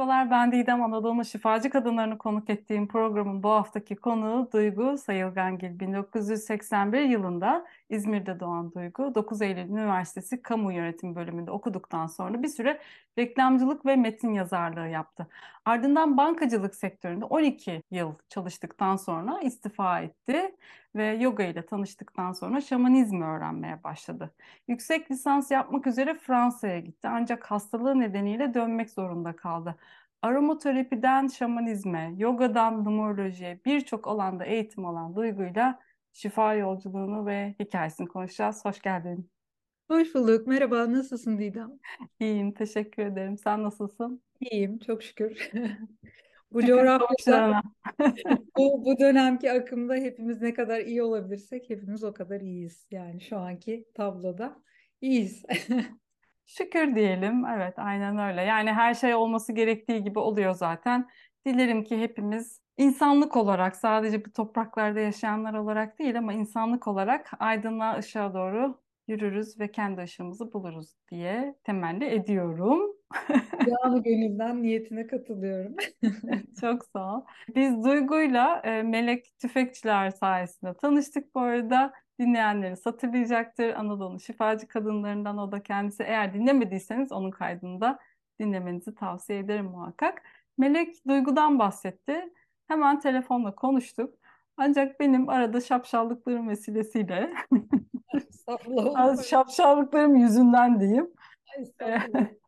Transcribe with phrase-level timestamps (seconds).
[0.00, 5.80] Merhabalar, ben Didem Anadolu'nun şifacı kadınlarını konuk ettiğim programın bu haftaki konuğu Duygu Sayılgangil.
[5.80, 12.80] 1981 yılında İzmir'de doğan Duygu, 9 Eylül Üniversitesi Kamu Yönetimi bölümünde okuduktan sonra bir süre
[13.18, 15.26] reklamcılık ve metin yazarlığı yaptı.
[15.64, 20.54] Ardından bankacılık sektöründe 12 yıl çalıştıktan sonra istifa etti
[20.96, 24.30] ve yoga ile tanıştıktan sonra şamanizmi öğrenmeye başladı.
[24.68, 29.76] Yüksek lisans yapmak üzere Fransa'ya gitti ancak hastalığı nedeniyle dönmek zorunda kaldı.
[30.22, 35.78] Aromaterapiden şamanizme, yogadan numerolojiye birçok alanda eğitim alan duyguyla
[36.12, 38.64] şifa yolculuğunu ve hikayesini konuşacağız.
[38.64, 39.30] Hoş geldin.
[39.90, 40.46] Hoş bulduk.
[40.46, 41.70] Merhaba, nasılsın Didem?
[42.20, 43.38] İyiyim, teşekkür ederim.
[43.38, 44.22] Sen nasılsın?
[44.40, 45.50] İyiyim, çok şükür.
[46.52, 47.62] Bu coğrafyada,
[48.58, 52.86] bu, bu dönemki akımda hepimiz ne kadar iyi olabilirsek hepimiz o kadar iyiyiz.
[52.90, 54.62] Yani şu anki tabloda
[55.00, 55.44] iyiyiz.
[56.50, 57.44] Şükür diyelim.
[57.44, 58.42] Evet, aynen öyle.
[58.42, 61.08] Yani her şey olması gerektiği gibi oluyor zaten.
[61.46, 67.98] Dilerim ki hepimiz insanlık olarak sadece bu topraklarda yaşayanlar olarak değil ama insanlık olarak aydınlığa,
[67.98, 72.96] ışığa doğru yürürüz ve kendi ışığımızı buluruz diye temenni ediyorum.
[73.66, 75.74] Canı gönülden niyetine katılıyorum.
[76.60, 77.20] Çok sağ ol.
[77.54, 81.92] Biz Duygu'yla e, Melek Tüfekçiler sayesinde tanıştık bu arada.
[82.20, 83.74] Dinleyenleri hatırlayacaktır.
[83.74, 86.02] Anadolu şifacı kadınlarından o da kendisi.
[86.02, 87.98] Eğer dinlemediyseniz onun kaydında
[88.40, 90.22] dinlemenizi tavsiye ederim muhakkak.
[90.58, 92.32] Melek Duygu'dan bahsetti.
[92.68, 94.14] Hemen telefonla konuştuk.
[94.56, 97.32] Ancak benim arada şapşallıklarım vesilesiyle
[99.28, 101.10] şapşallıklarım yüzünden diyeyim.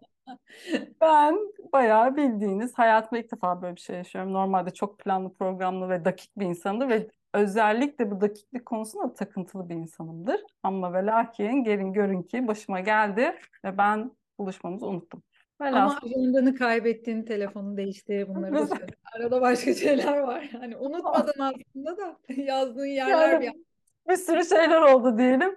[1.01, 1.39] ben
[1.73, 4.33] bayağı bildiğiniz hayatımda ilk defa böyle bir şey yaşıyorum.
[4.33, 9.75] Normalde çok planlı, programlı ve dakik bir insanımdır ve özellikle bu dakiklik konusunda takıntılı bir
[9.75, 10.41] insanımdır.
[10.63, 15.23] Ama ve lakin gelin görün ki başıma geldi ve ben buluşmamızı unuttum.
[15.61, 15.97] Velhasıl...
[15.97, 18.77] Ama ajandanı kaybettin, telefonu değişti, bunları da.
[19.17, 20.51] Arada başka şeyler var.
[20.61, 24.13] Hani unutmadın aslında da yazdığın yerler yani, bir...
[24.13, 25.57] bir sürü şeyler oldu diyelim.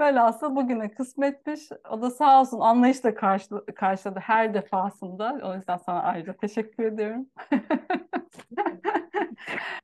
[0.00, 1.60] Velhasıl bugüne kısmetmiş.
[1.90, 5.40] O da sağ olsun anlayışla karşıladı, karşıladı her defasında.
[5.44, 7.26] O yüzden sana ayrıca teşekkür ediyorum.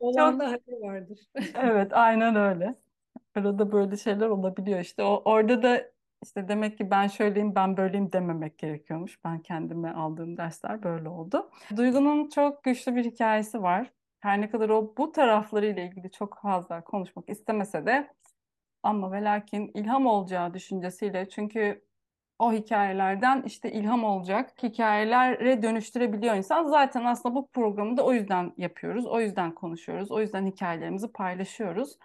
[0.01, 0.83] Olanda Çok...
[0.83, 1.19] vardır.
[1.55, 2.75] evet aynen öyle.
[3.35, 5.03] Arada böyle şeyler olabiliyor işte.
[5.03, 5.83] O, orada da
[6.25, 9.25] işte demek ki ben şöyleyim ben böyleyim dememek gerekiyormuş.
[9.25, 11.51] Ben kendime aldığım dersler böyle oldu.
[11.77, 13.93] Duygu'nun çok güçlü bir hikayesi var.
[14.21, 18.09] Her ne kadar o bu taraflarıyla ilgili çok fazla konuşmak istemese de
[18.83, 21.85] ama ve lakin ilham olacağı düşüncesiyle çünkü
[22.43, 26.67] o hikayelerden işte ilham olacak hikayelere dönüştürebiliyor insan.
[26.67, 29.07] Zaten aslında bu programı da o yüzden yapıyoruz.
[29.07, 30.11] O yüzden konuşuyoruz.
[30.11, 31.99] O yüzden hikayelerimizi paylaşıyoruz.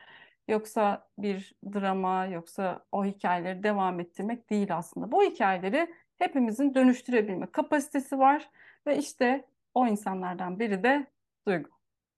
[0.48, 5.12] Yoksa bir drama, yoksa o hikayeleri devam ettirmek değil aslında.
[5.12, 5.88] Bu hikayeleri
[6.18, 8.50] hepimizin dönüştürebilme kapasitesi var
[8.88, 11.06] ve işte o insanlardan biri de
[11.48, 11.70] Duygu.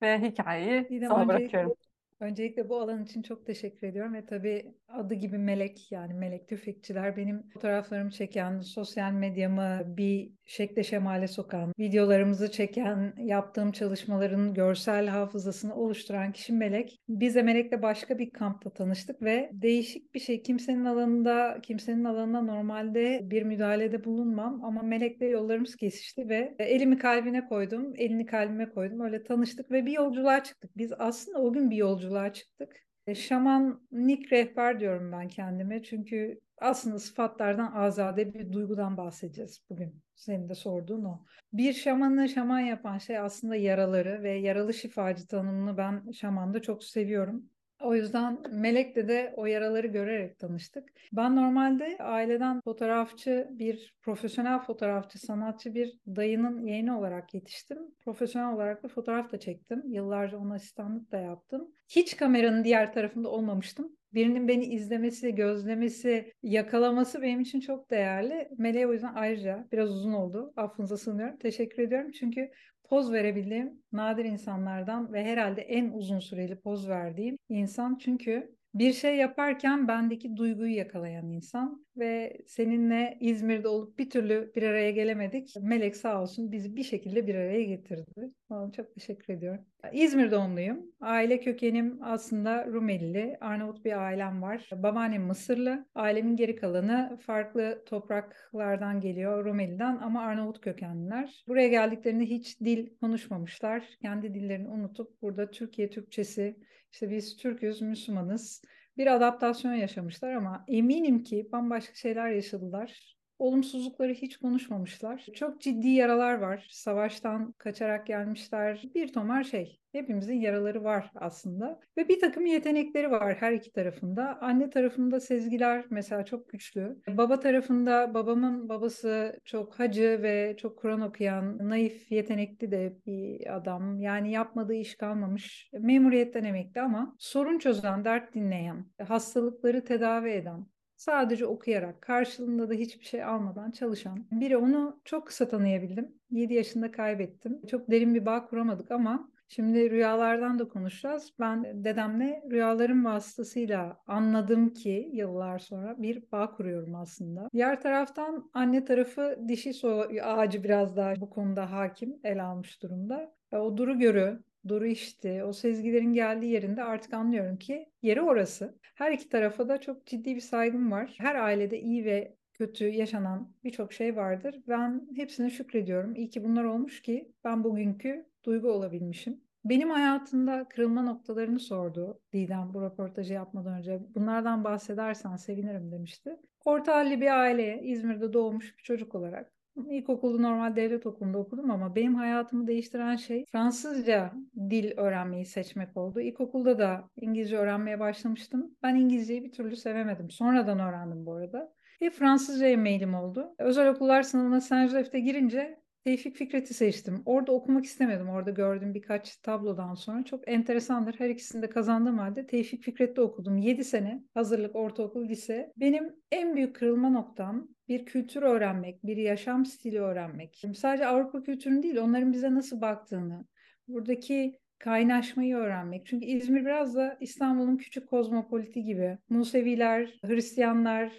[0.02, 1.76] Ve hikayeyi Didem sana bırakıyorum.
[2.20, 7.18] Öncelikle bu alan için çok teşekkür ediyorum ve tabii adı gibi melek yani melek tüfekçiler
[7.18, 15.76] benim fotoğraflarımı çeken, sosyal medyamı bir şekle şemale sokan, videolarımızı çeken, yaptığım çalışmaların görsel hafızasını
[15.76, 17.00] oluşturan kişi Melek.
[17.10, 20.42] Biz de Melek'le başka bir kampta tanıştık ve değişik bir şey.
[20.42, 27.48] Kimsenin alanında, kimsenin alanına normalde bir müdahalede bulunmam ama Melek'le yollarımız kesişti ve elimi kalbine
[27.48, 29.02] koydum, elini kalbime koydum.
[29.02, 30.78] Öyle tanıştık ve bir yolculuğa çıktık.
[30.78, 32.89] Biz aslında o gün bir yolculuğa çıktık.
[33.10, 40.02] E, şamanik rehber diyorum ben kendime çünkü aslında sıfatlardan azade bir duygudan bahsedeceğiz bugün.
[40.16, 41.26] Senin de sorduğun o.
[41.54, 47.50] Bir şamanı şaman yapan şey aslında yaraları ve yaralı şifacı tanımını ben şamanda çok seviyorum.
[47.82, 50.90] O yüzden Melek'le de o yaraları görerek tanıştık.
[51.12, 57.78] Ben normalde aileden fotoğrafçı, bir profesyonel fotoğrafçı, sanatçı bir dayının yeğeni olarak yetiştim.
[58.00, 59.84] Profesyonel olarak da fotoğraf da çektim.
[59.88, 61.72] Yıllarca ona asistanlık da yaptım.
[61.90, 68.50] Hiç kameranın diğer tarafında olmamıştım birinin beni izlemesi, gözlemesi, yakalaması benim için çok değerli.
[68.58, 70.54] Meleğe o yüzden ayrıca biraz uzun oldu.
[70.56, 71.38] Affınıza sığınıyorum.
[71.38, 72.12] Teşekkür ediyorum.
[72.12, 72.52] Çünkü
[72.90, 77.98] poz verebildiğim nadir insanlardan ve herhalde en uzun süreli poz verdiğim insan.
[77.98, 84.64] Çünkü bir şey yaparken bendeki duyguyu yakalayan insan ve seninle İzmir'de olup bir türlü bir
[84.64, 85.54] araya gelemedik.
[85.62, 88.32] Melek sağ olsun bizi bir şekilde bir araya getirdi.
[88.50, 89.66] Ona çok teşekkür ediyorum.
[89.94, 90.86] İzmir doğumluyum.
[91.02, 93.38] Aile kökenim aslında Rumelili.
[93.42, 94.70] Arnavut bir ailem var.
[94.76, 95.86] Babaannem Mısırlı.
[95.96, 101.44] Ailemin geri kalanı farklı topraklardan geliyor Rumeli'den ama Arnavut kökenliler.
[101.48, 103.84] Buraya geldiklerinde hiç dil konuşmamışlar.
[104.02, 106.56] Kendi dillerini unutup burada Türkiye Türkçesi,
[106.92, 108.64] işte biz Türk'üz, Müslümanız
[108.98, 113.19] bir adaptasyon yaşamışlar ama eminim ki bambaşka şeyler yaşadılar.
[113.40, 115.26] Olumsuzlukları hiç konuşmamışlar.
[115.36, 116.68] Çok ciddi yaralar var.
[116.72, 118.84] Savaştan kaçarak gelmişler.
[118.96, 119.80] Bir tomar şey.
[119.92, 121.80] Hepimizin yaraları var aslında.
[121.98, 124.38] Ve bir takım yetenekleri var her iki tarafında.
[124.42, 126.98] Anne tarafında sezgiler mesela çok güçlü.
[127.08, 134.00] Baba tarafında babamın babası çok hacı ve çok Kur'an okuyan, naif, yetenekli de bir adam.
[134.00, 135.70] Yani yapmadığı iş kalmamış.
[135.80, 140.66] Memuriyetten emekli ama sorun çözen, dert dinleyen, hastalıkları tedavi eden,
[141.00, 144.58] sadece okuyarak, karşılığında da hiçbir şey almadan çalışan biri.
[144.58, 146.12] Onu çok kısa tanıyabildim.
[146.32, 147.66] 7 yaşında kaybettim.
[147.66, 151.34] Çok derin bir bağ kuramadık ama Şimdi rüyalardan da konuşacağız.
[151.40, 157.50] Ben dedemle rüyalarım vasıtasıyla anladım ki yıllar sonra bir bağ kuruyorum aslında.
[157.54, 159.88] Diğer taraftan anne tarafı dişi
[160.24, 163.34] ağacı biraz daha bu konuda hakim, el almış durumda.
[163.52, 168.80] O duru görü, duru işti, o sezgilerin geldiği yerinde artık anlıyorum ki yeri orası.
[168.96, 171.16] Her iki tarafa da çok ciddi bir saygım var.
[171.18, 174.62] Her ailede iyi ve kötü yaşanan birçok şey vardır.
[174.68, 176.16] Ben hepsine şükrediyorum.
[176.16, 179.42] İyi ki bunlar olmuş ki ben bugünkü duygu olabilmişim.
[179.66, 184.02] Benim hayatımda kırılma noktalarını sordu Didem bu röportajı yapmadan önce.
[184.16, 186.38] Bunlardan bahsedersen sevinirim demişti.
[186.66, 189.54] Orta halli bir aileye İzmir'de doğmuş bir çocuk olarak
[189.90, 194.34] İlkokulu normal devlet okulunda okudum ama benim hayatımı değiştiren şey Fransızca
[194.70, 196.22] dil öğrenmeyi seçmek oldu.
[196.22, 198.76] İlkokulda da İngilizce öğrenmeye başlamıştım.
[198.84, 200.30] Ben İngilizceyi bir türlü sevemedim.
[200.30, 201.74] Sonradan öğrendim bu arada.
[202.02, 203.56] Ve Fransızca'ya mailim oldu.
[203.60, 205.80] Özel okullar sınavına Joseph'te girince
[206.10, 207.22] Tevfik Fikret'i seçtim.
[207.26, 208.30] Orada okumak istemedim.
[208.30, 210.24] Orada gördüğüm birkaç tablodan sonra.
[210.26, 211.16] Çok enteresandır.
[211.20, 213.58] Her ikisini de kazandığım halde Tevfik Fikret'te okudum.
[213.58, 215.74] 7 sene hazırlık, ortaokul, lise.
[215.78, 220.64] Benim en büyük kırılma noktam bir kültür öğrenmek, bir yaşam stili öğrenmek.
[220.76, 223.46] Sadece Avrupa kültürünü değil, onların bize nasıl baktığını,
[223.88, 226.06] buradaki kaynaşmayı öğrenmek.
[226.06, 229.18] Çünkü İzmir biraz da İstanbul'un küçük kozmopoliti gibi.
[229.30, 231.14] Museviler, Hristiyanlar,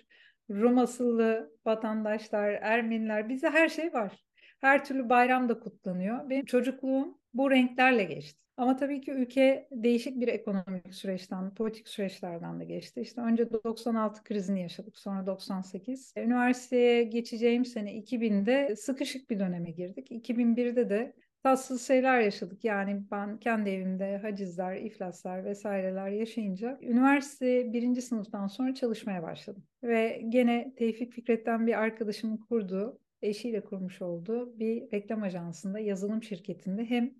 [0.51, 4.30] Rum asıllı vatandaşlar, Ermeniler, bize her şey var.
[4.61, 6.31] Her türlü bayram da kutlanıyor.
[6.31, 8.41] Benim çocukluğum bu renklerle geçti.
[8.57, 13.01] Ama tabii ki ülke değişik bir ekonomik süreçten, politik süreçlerden de geçti.
[13.01, 16.15] İşte önce 96 krizini yaşadık, sonra 98.
[16.17, 20.11] Üniversiteye geçeceğim sene 2000'de sıkışık bir döneme girdik.
[20.11, 22.65] 2001'de de tatsız şeyler yaşadık.
[22.65, 29.65] Yani ben kendi evimde hacizler, iflaslar vesaireler yaşayınca üniversite birinci sınıftan sonra çalışmaya başladım.
[29.83, 36.85] Ve gene Tevfik Fikret'ten bir arkadaşımın kurduğu eşiyle kurmuş olduğu bir reklam ajansında, yazılım şirketinde
[36.85, 37.15] hem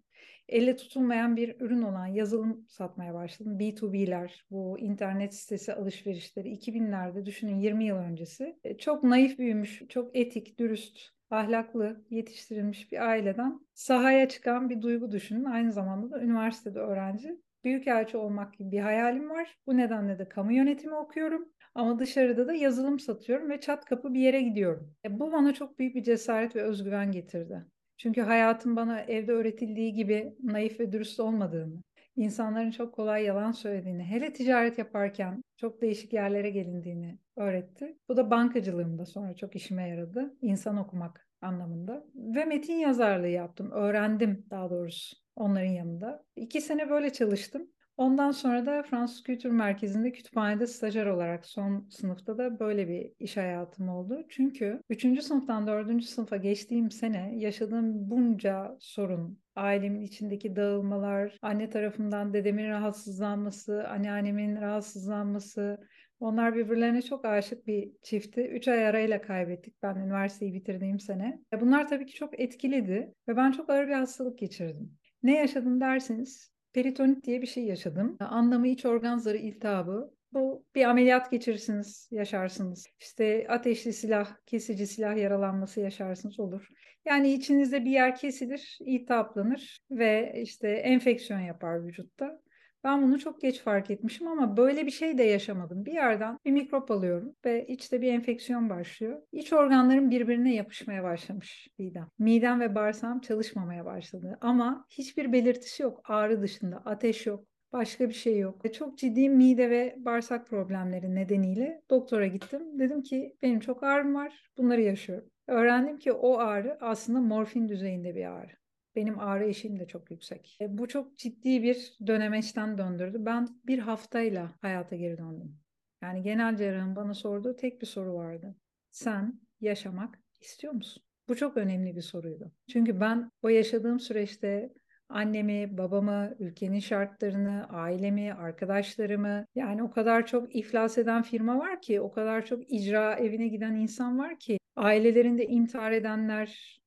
[0.49, 3.59] elle tutulmayan bir ürün olan yazılım satmaya başladım.
[3.59, 8.59] B2B'ler, bu internet sitesi alışverişleri 2000'lerde düşünün 20 yıl öncesi.
[8.65, 11.01] E, çok naif büyümüş, çok etik, dürüst,
[11.31, 15.45] ahlaklı yetiştirilmiş bir aileden sahaya çıkan bir duygu düşünün.
[15.45, 17.41] Aynı zamanda da üniversitede öğrenci.
[17.65, 19.59] Büyükelçi olmak gibi bir hayalim var.
[19.67, 21.49] Bu nedenle de kamu yönetimi okuyorum.
[21.81, 24.95] Ama dışarıda da yazılım satıyorum ve çat kapı bir yere gidiyorum.
[25.05, 27.65] E, bu bana çok büyük bir cesaret ve özgüven getirdi.
[27.97, 31.83] Çünkü hayatım bana evde öğretildiği gibi naif ve dürüst olmadığını,
[32.17, 37.99] insanların çok kolay yalan söylediğini, hele ticaret yaparken çok değişik yerlere gelindiğini öğretti.
[38.09, 40.37] Bu da bankacılığımda sonra çok işime yaradı.
[40.43, 42.05] İnsan okumak anlamında.
[42.15, 43.71] Ve metin yazarlığı yaptım.
[43.71, 46.25] Öğrendim daha doğrusu onların yanında.
[46.37, 47.71] İki sene böyle çalıştım.
[48.01, 53.37] Ondan sonra da Fransız Kültür Merkezi'nde kütüphanede stajyer olarak son sınıfta da böyle bir iş
[53.37, 54.23] hayatım oldu.
[54.29, 55.23] Çünkü 3.
[55.23, 56.05] sınıftan 4.
[56.05, 65.79] sınıfa geçtiğim sene yaşadığım bunca sorun, ailemin içindeki dağılmalar, anne tarafından dedemin rahatsızlanması, anneannemin rahatsızlanması,
[66.21, 68.41] onlar birbirlerine çok aşık bir çifti.
[68.41, 71.41] Üç ay arayla kaybettik ben üniversiteyi bitirdiğim sene.
[71.61, 74.99] Bunlar tabii ki çok etkiledi ve ben çok ağır bir hastalık geçirdim.
[75.23, 78.17] Ne yaşadım derseniz peritonit diye bir şey yaşadım.
[78.21, 80.15] Anlamı iç organ zarı iltihabı.
[80.33, 82.87] Bu bir ameliyat geçirirsiniz, yaşarsınız.
[83.01, 86.69] İşte ateşli silah, kesici silah yaralanması yaşarsınız olur.
[87.05, 92.41] Yani içinizde bir yer kesilir, iltihaplanır ve işte enfeksiyon yapar vücutta.
[92.85, 95.85] Ben bunu çok geç fark etmişim ama böyle bir şey de yaşamadım.
[95.87, 99.23] Bir yerden bir mikrop alıyorum ve içte bir enfeksiyon başlıyor.
[99.33, 102.09] İç organlarım birbirine yapışmaya başlamış midem.
[102.19, 104.39] Midem ve bağırsağım çalışmamaya başladı.
[104.41, 106.01] Ama hiçbir belirtisi yok.
[106.05, 107.45] Ağrı dışında, ateş yok.
[107.73, 108.75] Başka bir şey yok.
[108.75, 112.79] Çok ciddi mide ve bağırsak problemleri nedeniyle doktora gittim.
[112.79, 114.51] Dedim ki benim çok ağrım var.
[114.59, 115.31] Bunları yaşıyorum.
[115.49, 118.60] Öğrendim ki o ağrı aslında morfin düzeyinde bir ağrı.
[118.97, 120.59] Benim ağrı eşiğim de çok yüksek.
[120.61, 123.17] E, bu çok ciddi bir dönemeçten döndürdü.
[123.21, 125.59] Ben bir haftayla hayata geri döndüm.
[126.03, 128.57] Yani genel cerrahın bana sorduğu tek bir soru vardı.
[128.91, 131.03] Sen yaşamak istiyor musun?
[131.29, 132.53] Bu çok önemli bir soruydu.
[132.69, 134.73] Çünkü ben o yaşadığım süreçte
[135.11, 142.01] Annemi, babamı, ülkenin şartlarını, ailemi, arkadaşlarımı yani o kadar çok iflas eden firma var ki,
[142.01, 146.80] o kadar çok icra evine giden insan var ki, ailelerinde intihar edenler,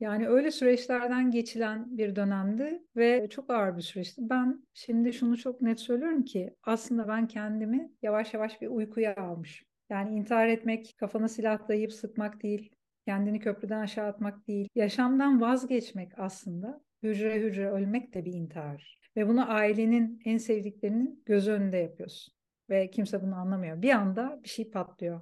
[0.00, 4.22] yani öyle süreçlerden geçilen bir dönemdi ve çok ağır bir süreçti.
[4.30, 9.68] Ben şimdi şunu çok net söylüyorum ki aslında ben kendimi yavaş yavaş bir uykuya almışım.
[9.90, 12.70] Yani intihar etmek, kafana silah dayayıp sıkmak değil,
[13.06, 14.68] kendini köprüden aşağı atmak değil.
[14.74, 18.98] Yaşamdan vazgeçmek aslında hücre hücre ölmek de bir intihar.
[19.16, 22.34] Ve bunu ailenin en sevdiklerinin göz önünde yapıyorsun.
[22.70, 23.82] Ve kimse bunu anlamıyor.
[23.82, 25.20] Bir anda bir şey patlıyor.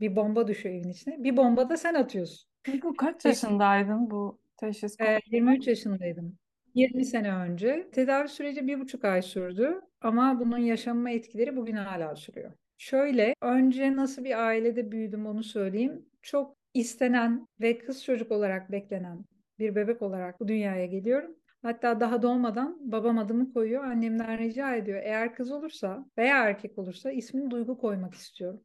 [0.00, 1.24] Bir bomba düşüyor evin içine.
[1.24, 2.50] Bir bomba da sen atıyorsun.
[2.82, 5.20] Bu kaç yaşındaydın bu teşhis konusunda?
[5.26, 6.38] 23 yaşındaydım.
[6.74, 7.88] 20 sene önce.
[7.92, 12.52] Tedavi süreci bir buçuk ay sürdü ama bunun yaşamıma etkileri bugün hala sürüyor.
[12.78, 16.06] Şöyle, önce nasıl bir ailede büyüdüm onu söyleyeyim.
[16.22, 19.24] Çok istenen ve kız çocuk olarak beklenen
[19.58, 21.36] bir bebek olarak bu dünyaya geliyorum.
[21.62, 23.84] Hatta daha doğmadan babam adımı koyuyor.
[23.84, 25.00] Annemden rica ediyor.
[25.04, 28.60] Eğer kız olursa veya erkek olursa ismini Duygu koymak istiyorum.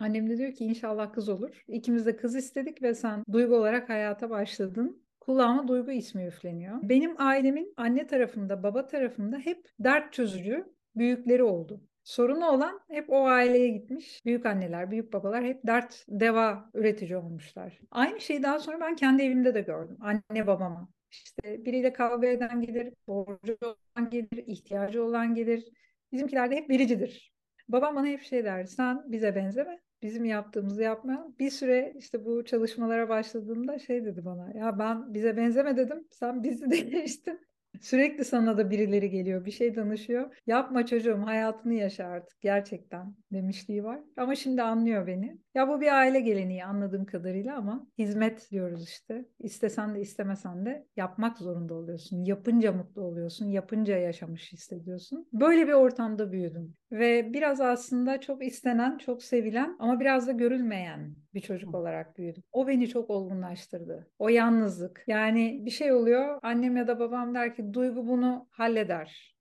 [0.00, 1.64] Annem de diyor ki inşallah kız olur.
[1.68, 5.02] İkimiz de kız istedik ve sen Duygu olarak hayata başladın.
[5.20, 6.78] Kulağıma Duygu ismi üfleniyor.
[6.82, 10.64] Benim ailemin anne tarafında, baba tarafında hep dert çözücü
[10.96, 11.80] büyükleri oldu.
[12.04, 14.20] Sorunu olan hep o aileye gitmiş.
[14.24, 17.80] Büyük anneler, büyük babalar hep dert deva üretici olmuşlar.
[17.90, 19.98] Aynı şeyi daha sonra ben kendi evimde de gördüm.
[20.00, 20.88] Anne babama.
[21.10, 25.64] İşte biriyle kavga eden gelir, borcu olan gelir, ihtiyacı olan gelir.
[26.12, 27.32] Bizimkiler de hep vericidir.
[27.68, 31.28] Babam bana hep şey der, sen bize benzeme, bizim yaptığımızı yapma.
[31.38, 36.42] Bir süre işte bu çalışmalara başladığımda şey dedi bana, ya ben bize benzeme dedim, sen
[36.42, 37.40] bizi değiştin.
[37.80, 40.36] Sürekli sana da birileri geliyor, bir şey danışıyor.
[40.46, 44.00] Yapma çocuğum, hayatını yaşa artık gerçekten demişliği var.
[44.16, 45.38] Ama şimdi anlıyor beni.
[45.54, 49.24] Ya bu bir aile geleneği anladığım kadarıyla ama hizmet diyoruz işte.
[49.38, 52.24] İstesen de istemesen de yapmak zorunda oluyorsun.
[52.24, 55.28] Yapınca mutlu oluyorsun, yapınca yaşamış hissediyorsun.
[55.32, 56.74] Böyle bir ortamda büyüdüm.
[56.92, 62.42] Ve biraz aslında çok istenen, çok sevilen ama biraz da görülmeyen bir çocuk olarak büyüdüm.
[62.52, 64.10] O beni çok olgunlaştırdı.
[64.18, 65.04] O yalnızlık.
[65.06, 69.39] Yani bir şey oluyor, annem ya da babam der ki Duygu bunu halleder.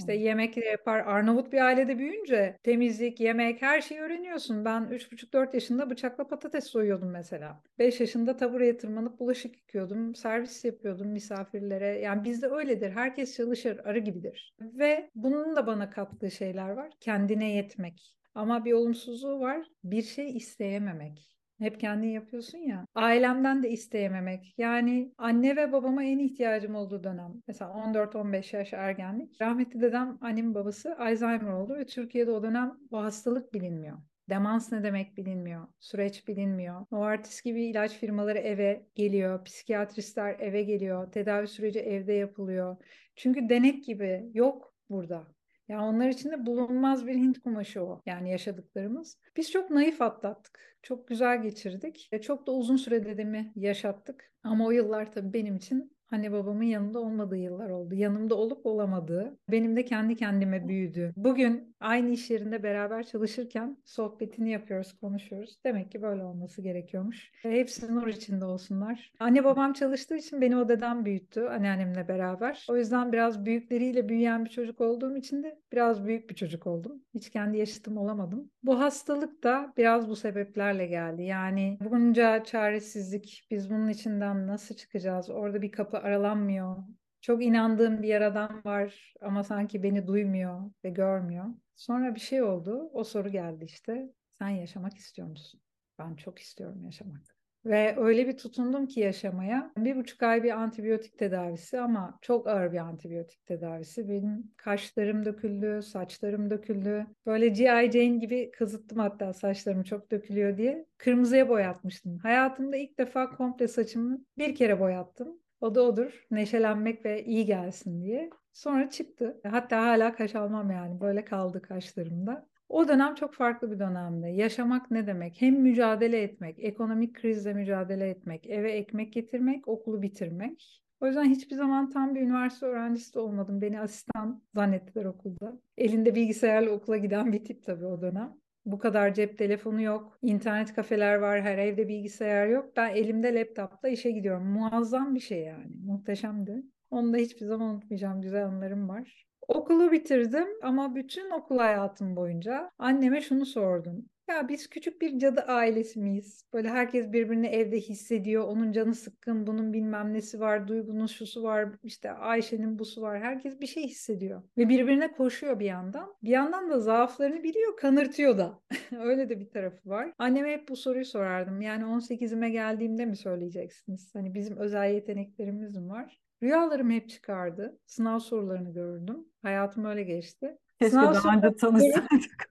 [0.00, 0.98] İşte yemek yapar.
[1.00, 4.64] Arnavut bir ailede büyüyünce temizlik, yemek her şeyi öğreniyorsun.
[4.64, 7.62] Ben 3,5-4 yaşında bıçakla patates soyuyordum mesela.
[7.78, 10.14] 5 yaşında tabureye tırmanıp bulaşık yıkıyordum.
[10.14, 11.98] Servis yapıyordum misafirlere.
[12.00, 12.90] Yani bizde öyledir.
[12.90, 14.54] Herkes çalışır, arı gibidir.
[14.60, 16.92] Ve bunun da bana kattığı şeyler var.
[17.00, 18.16] Kendine yetmek.
[18.34, 19.66] Ama bir olumsuzluğu var.
[19.84, 21.39] Bir şey isteyememek.
[21.60, 22.86] Hep kendin yapıyorsun ya.
[22.94, 24.54] Ailemden de isteyememek.
[24.58, 27.42] Yani anne ve babama en ihtiyacım olduğu dönem.
[27.48, 29.40] Mesela 14-15 yaş ergenlik.
[29.40, 33.98] Rahmetli dedem annemin babası Alzheimer oldu ve Türkiye'de o dönem bu hastalık bilinmiyor.
[34.28, 35.66] Demans ne demek bilinmiyor.
[35.80, 36.86] Süreç bilinmiyor.
[36.92, 39.44] Novartis gibi ilaç firmaları eve geliyor.
[39.44, 41.12] Psikiyatristler eve geliyor.
[41.12, 42.76] Tedavi süreci evde yapılıyor.
[43.16, 45.26] Çünkü denek gibi yok burada.
[45.70, 48.02] Yani onlar için de bulunmaz bir Hint kumaşı o.
[48.06, 49.18] Yani yaşadıklarımız.
[49.36, 50.78] Biz çok naif atlattık.
[50.82, 52.10] Çok güzel geçirdik.
[52.22, 54.32] Çok da uzun süre dedemi yaşattık.
[54.42, 57.94] Ama o yıllar tabii benim için anne babamın yanında olmadığı yıllar oldu.
[57.94, 61.12] Yanımda olup olamadığı, benim de kendi kendime büyüdü.
[61.16, 65.58] Bugün aynı iş yerinde beraber çalışırken sohbetini yapıyoruz, konuşuyoruz.
[65.64, 67.30] Demek ki böyle olması gerekiyormuş.
[67.42, 69.12] Hepsi nur içinde olsunlar.
[69.20, 72.66] Anne babam çalıştığı için beni o dedem büyüttü anneannemle beraber.
[72.70, 77.02] O yüzden biraz büyükleriyle büyüyen bir çocuk olduğum için de biraz büyük bir çocuk oldum.
[77.14, 78.50] Hiç kendi yaşıtım olamadım.
[78.62, 81.22] Bu hastalık da biraz bu sebeplerle geldi.
[81.22, 85.30] Yani bunca çaresizlik, biz bunun içinden nasıl çıkacağız?
[85.30, 86.76] Orada bir kapı aralanmıyor.
[87.20, 91.44] Çok inandığım bir yaradan var ama sanki beni duymuyor ve görmüyor.
[91.74, 92.90] Sonra bir şey oldu.
[92.92, 94.12] O soru geldi işte.
[94.30, 95.60] Sen yaşamak istiyor musun?
[95.98, 97.40] Ben çok istiyorum yaşamak.
[97.64, 99.72] Ve öyle bir tutundum ki yaşamaya.
[99.76, 104.08] Bir buçuk ay bir antibiyotik tedavisi ama çok ağır bir antibiyotik tedavisi.
[104.08, 107.06] Benim kaşlarım döküldü, saçlarım döküldü.
[107.26, 107.92] Böyle G.I.
[107.92, 110.86] Jane gibi kazıttım hatta saçlarım çok dökülüyor diye.
[110.98, 112.18] Kırmızıya boyatmıştım.
[112.18, 115.40] Hayatımda ilk defa komple saçımı bir kere boyattım.
[115.60, 116.26] O da odur.
[116.30, 118.30] Neşelenmek ve iyi gelsin diye.
[118.52, 119.40] Sonra çıktı.
[119.50, 121.00] Hatta hala kaş almam yani.
[121.00, 122.48] Böyle kaldı kaşlarımda.
[122.68, 124.28] O dönem çok farklı bir dönemdi.
[124.30, 125.40] Yaşamak ne demek?
[125.40, 130.82] Hem mücadele etmek, ekonomik krizle mücadele etmek, eve ekmek getirmek, okulu bitirmek.
[131.00, 133.60] O yüzden hiçbir zaman tam bir üniversite öğrencisi de olmadım.
[133.62, 135.60] Beni asistan zannettiler okulda.
[135.76, 138.36] Elinde bilgisayarla okula giden bir tip tabii o dönem.
[138.72, 140.18] Bu kadar cep telefonu yok.
[140.22, 141.42] İnternet kafeler var.
[141.42, 142.76] Her evde bilgisayar yok.
[142.76, 144.46] Ben elimde laptopla işe gidiyorum.
[144.46, 145.72] Muazzam bir şey yani.
[145.86, 146.62] Muhteşemdi.
[146.90, 148.20] Onu da hiçbir zaman unutmayacağım.
[148.20, 149.26] Güzel anılarım var.
[149.48, 154.06] Okulu bitirdim ama bütün okul hayatım boyunca anneme şunu sordum.
[154.30, 156.44] Ya biz küçük bir cadı ailesi miyiz?
[156.52, 158.44] Böyle herkes birbirini evde hissediyor.
[158.44, 163.20] Onun canı sıkkın, bunun bilmem nesi var, Duygu'nun şusu var, işte Ayşe'nin busu var.
[163.20, 164.42] Herkes bir şey hissediyor.
[164.58, 166.14] Ve birbirine koşuyor bir yandan.
[166.22, 168.60] Bir yandan da zaaflarını biliyor, kanırtıyor da.
[169.00, 170.12] Öyle de bir tarafı var.
[170.18, 171.60] Anneme hep bu soruyu sorardım.
[171.60, 174.14] Yani 18'ime geldiğimde mi söyleyeceksiniz?
[174.14, 176.20] Hani bizim özel yeteneklerimiz mi var?
[176.42, 177.78] Rüyalarım hep çıkardı.
[177.86, 179.16] Sınav sorularını gördüm.
[179.42, 180.58] Hayatım öyle geçti.
[180.78, 182.49] Keşke Sınav daha önce tanışsaydık.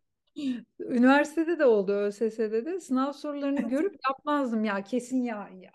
[0.80, 2.80] Üniversitede de oldu, ÖSS'de de.
[2.80, 5.72] Sınav sorularını görüp yapmazdım ya kesin ya, ya.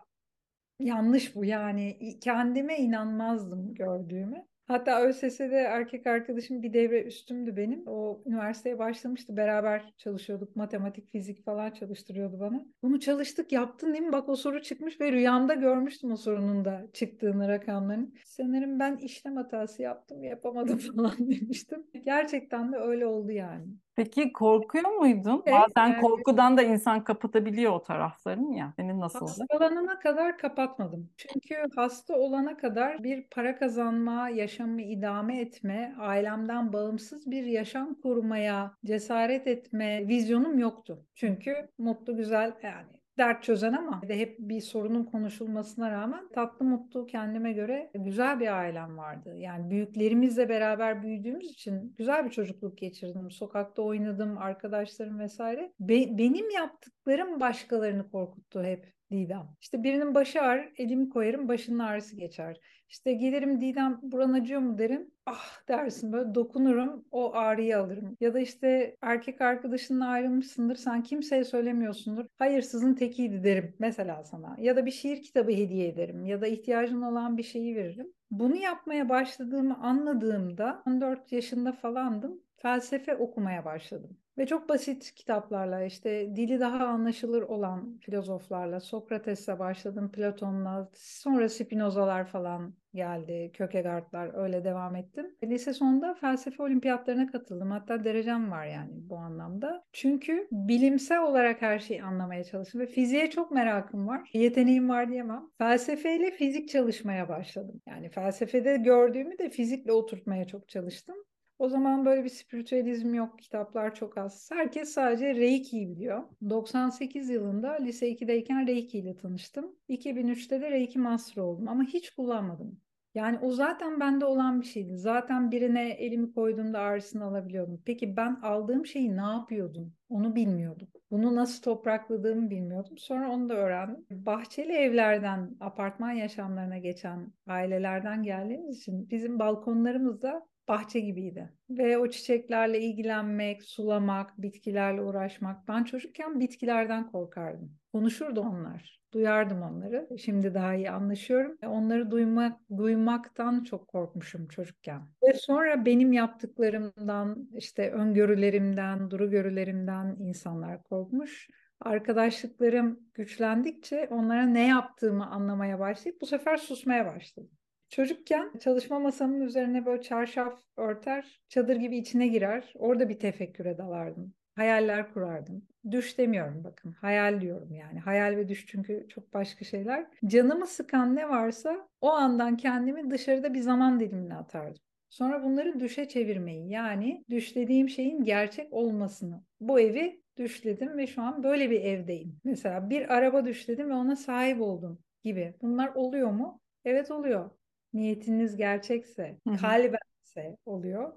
[0.81, 4.47] Yanlış bu yani kendime inanmazdım gördüğüme.
[4.67, 7.83] Hatta ÖSS'de erkek arkadaşım bir devre üstümdü benim.
[7.87, 9.37] O üniversiteye başlamıştı.
[9.37, 10.57] Beraber çalışıyorduk.
[10.57, 12.67] Matematik, fizik falan çalıştırıyordu bana.
[12.83, 14.13] Bunu çalıştık, yaptın değil mi?
[14.13, 18.15] Bak o soru çıkmış ve rüyamda görmüştüm o sorunun da çıktığını rakamların.
[18.25, 21.87] Sanırım ben işlem hatası yaptım, yapamadım falan demiştim.
[22.05, 23.67] Gerçekten de öyle oldu yani.
[23.97, 25.43] Peki korkuyor muydun?
[25.47, 28.73] Evet, Bazen yani- korkudan da insan kapatabiliyor o taraflarını ya.
[28.77, 29.25] Senin nasıldı?
[29.25, 31.11] Hastalanana kadar kapatmadım.
[31.17, 38.75] Çünkü hasta olana kadar bir para kazanma, yaşamı idame etme, ailemden bağımsız bir yaşam kurmaya
[38.85, 41.07] cesaret etme vizyonum yoktu.
[41.15, 47.07] Çünkü mutlu, güzel yani dert çözen ama de hep bir sorunun konuşulmasına rağmen tatlı mutlu
[47.07, 49.37] kendime göre güzel bir ailem vardı.
[49.37, 53.31] Yani büyüklerimizle beraber büyüdüğümüz için güzel bir çocukluk geçirdim.
[53.31, 55.73] Sokakta oynadım, arkadaşlarım vesaire.
[55.81, 58.95] Be- benim yaptıklarım başkalarını korkuttu hep.
[59.15, 59.49] Didem.
[59.61, 62.61] İşte birinin başı ağrır, elimi koyarım, başının ağrısı geçer.
[62.89, 65.11] İşte gelirim Didem buran acıyor mu derim.
[65.27, 68.17] Ah dersin böyle dokunurum, o ağrıyı alırım.
[68.21, 72.27] Ya da işte erkek arkadaşınla ayrılmışsındır, sen kimseye söylemiyorsundur.
[72.39, 74.57] Hayırsızın tekiydi derim mesela sana.
[74.59, 76.27] Ya da bir şiir kitabı hediye ederim.
[76.27, 78.13] Ya da ihtiyacın olan bir şeyi veririm.
[78.31, 82.41] Bunu yapmaya başladığımı anladığımda 14 yaşında falandım.
[82.57, 84.17] Felsefe okumaya başladım.
[84.39, 92.27] Ve çok basit kitaplarla işte dili daha anlaşılır olan filozoflarla Sokrates'le başladım, Platon'la sonra Spinozalar
[92.27, 95.37] falan geldi, Kierkegaard'lar öyle devam ettim.
[95.45, 97.71] Lise sonunda felsefe olimpiyatlarına katıldım.
[97.71, 99.85] Hatta derecem var yani bu anlamda.
[99.93, 104.31] Çünkü bilimsel olarak her şeyi anlamaya çalıştım ve fiziğe çok merakım var.
[104.33, 105.43] Yeteneğim var diyemem.
[105.59, 107.81] Felsefeyle fizik çalışmaya başladım.
[107.87, 111.17] Yani felsefede gördüğümü de fizikle oturtmaya çok çalıştım.
[111.59, 114.51] O zaman böyle bir spiritüalizm yok, kitaplar çok az.
[114.53, 116.25] Herkes sadece Reiki'yi biliyor.
[116.51, 119.77] 98 yılında lise 2'deyken Reiki ile tanıştım.
[119.89, 122.81] 2003'te de Reiki Master oldum ama hiç kullanmadım.
[123.15, 124.97] Yani o zaten bende olan bir şeydi.
[124.97, 127.83] Zaten birine elimi koyduğumda ağrısını alabiliyordum.
[127.87, 129.95] Peki ben aldığım şeyi ne yapıyordum?
[130.09, 130.89] Onu bilmiyordum.
[131.11, 132.99] Bunu nasıl toprakladığımı bilmiyordum.
[132.99, 134.07] Sonra onu da öğrendim.
[134.11, 141.53] Bahçeli evlerden apartman yaşamlarına geçen ailelerden geldiğimiz için bizim balkonlarımızda bahçe gibiydi.
[141.71, 145.69] Ve o çiçeklerle ilgilenmek, sulamak, bitkilerle uğraşmak.
[145.69, 147.77] Ben çocukken bitkilerden korkardım.
[147.93, 149.01] Konuşurdu onlar.
[149.15, 150.09] Duyardım onları.
[150.19, 151.59] Şimdi daha iyi anlaşıyorum.
[151.67, 155.03] Onları duymak, duymaktan çok korkmuşum çocukken.
[155.23, 161.49] Ve sonra benim yaptıklarımdan, işte öngörülerimden, duru görülerimden insanlar korkmuş.
[161.81, 167.51] Arkadaşlıklarım güçlendikçe onlara ne yaptığımı anlamaya başlayıp bu sefer susmaya başladım.
[167.95, 172.73] Çocukken çalışma masamın üzerine böyle çarşaf örter, çadır gibi içine girer.
[172.79, 174.35] Orada bir tefekküre dalardım.
[174.57, 175.63] Hayaller kurardım.
[175.91, 178.01] Düş demiyorum bakın, hayal diyorum yani.
[178.01, 180.07] Hayal ve düş çünkü çok başka şeyler.
[180.27, 184.83] Canımı sıkan ne varsa o andan kendimi dışarıda bir zaman dilimine atardım.
[185.11, 189.45] Sonra bunları düşe çevirmeyi yani düşlediğim şeyin gerçek olmasını.
[189.61, 192.41] Bu evi düşledim ve şu an böyle bir evdeyim.
[192.45, 195.55] Mesela bir araba düşledim ve ona sahip oldum gibi.
[195.63, 196.61] Bunlar oluyor mu?
[196.85, 197.51] Evet oluyor
[197.95, 201.13] niyetiniz gerçekse, kalbense oluyor.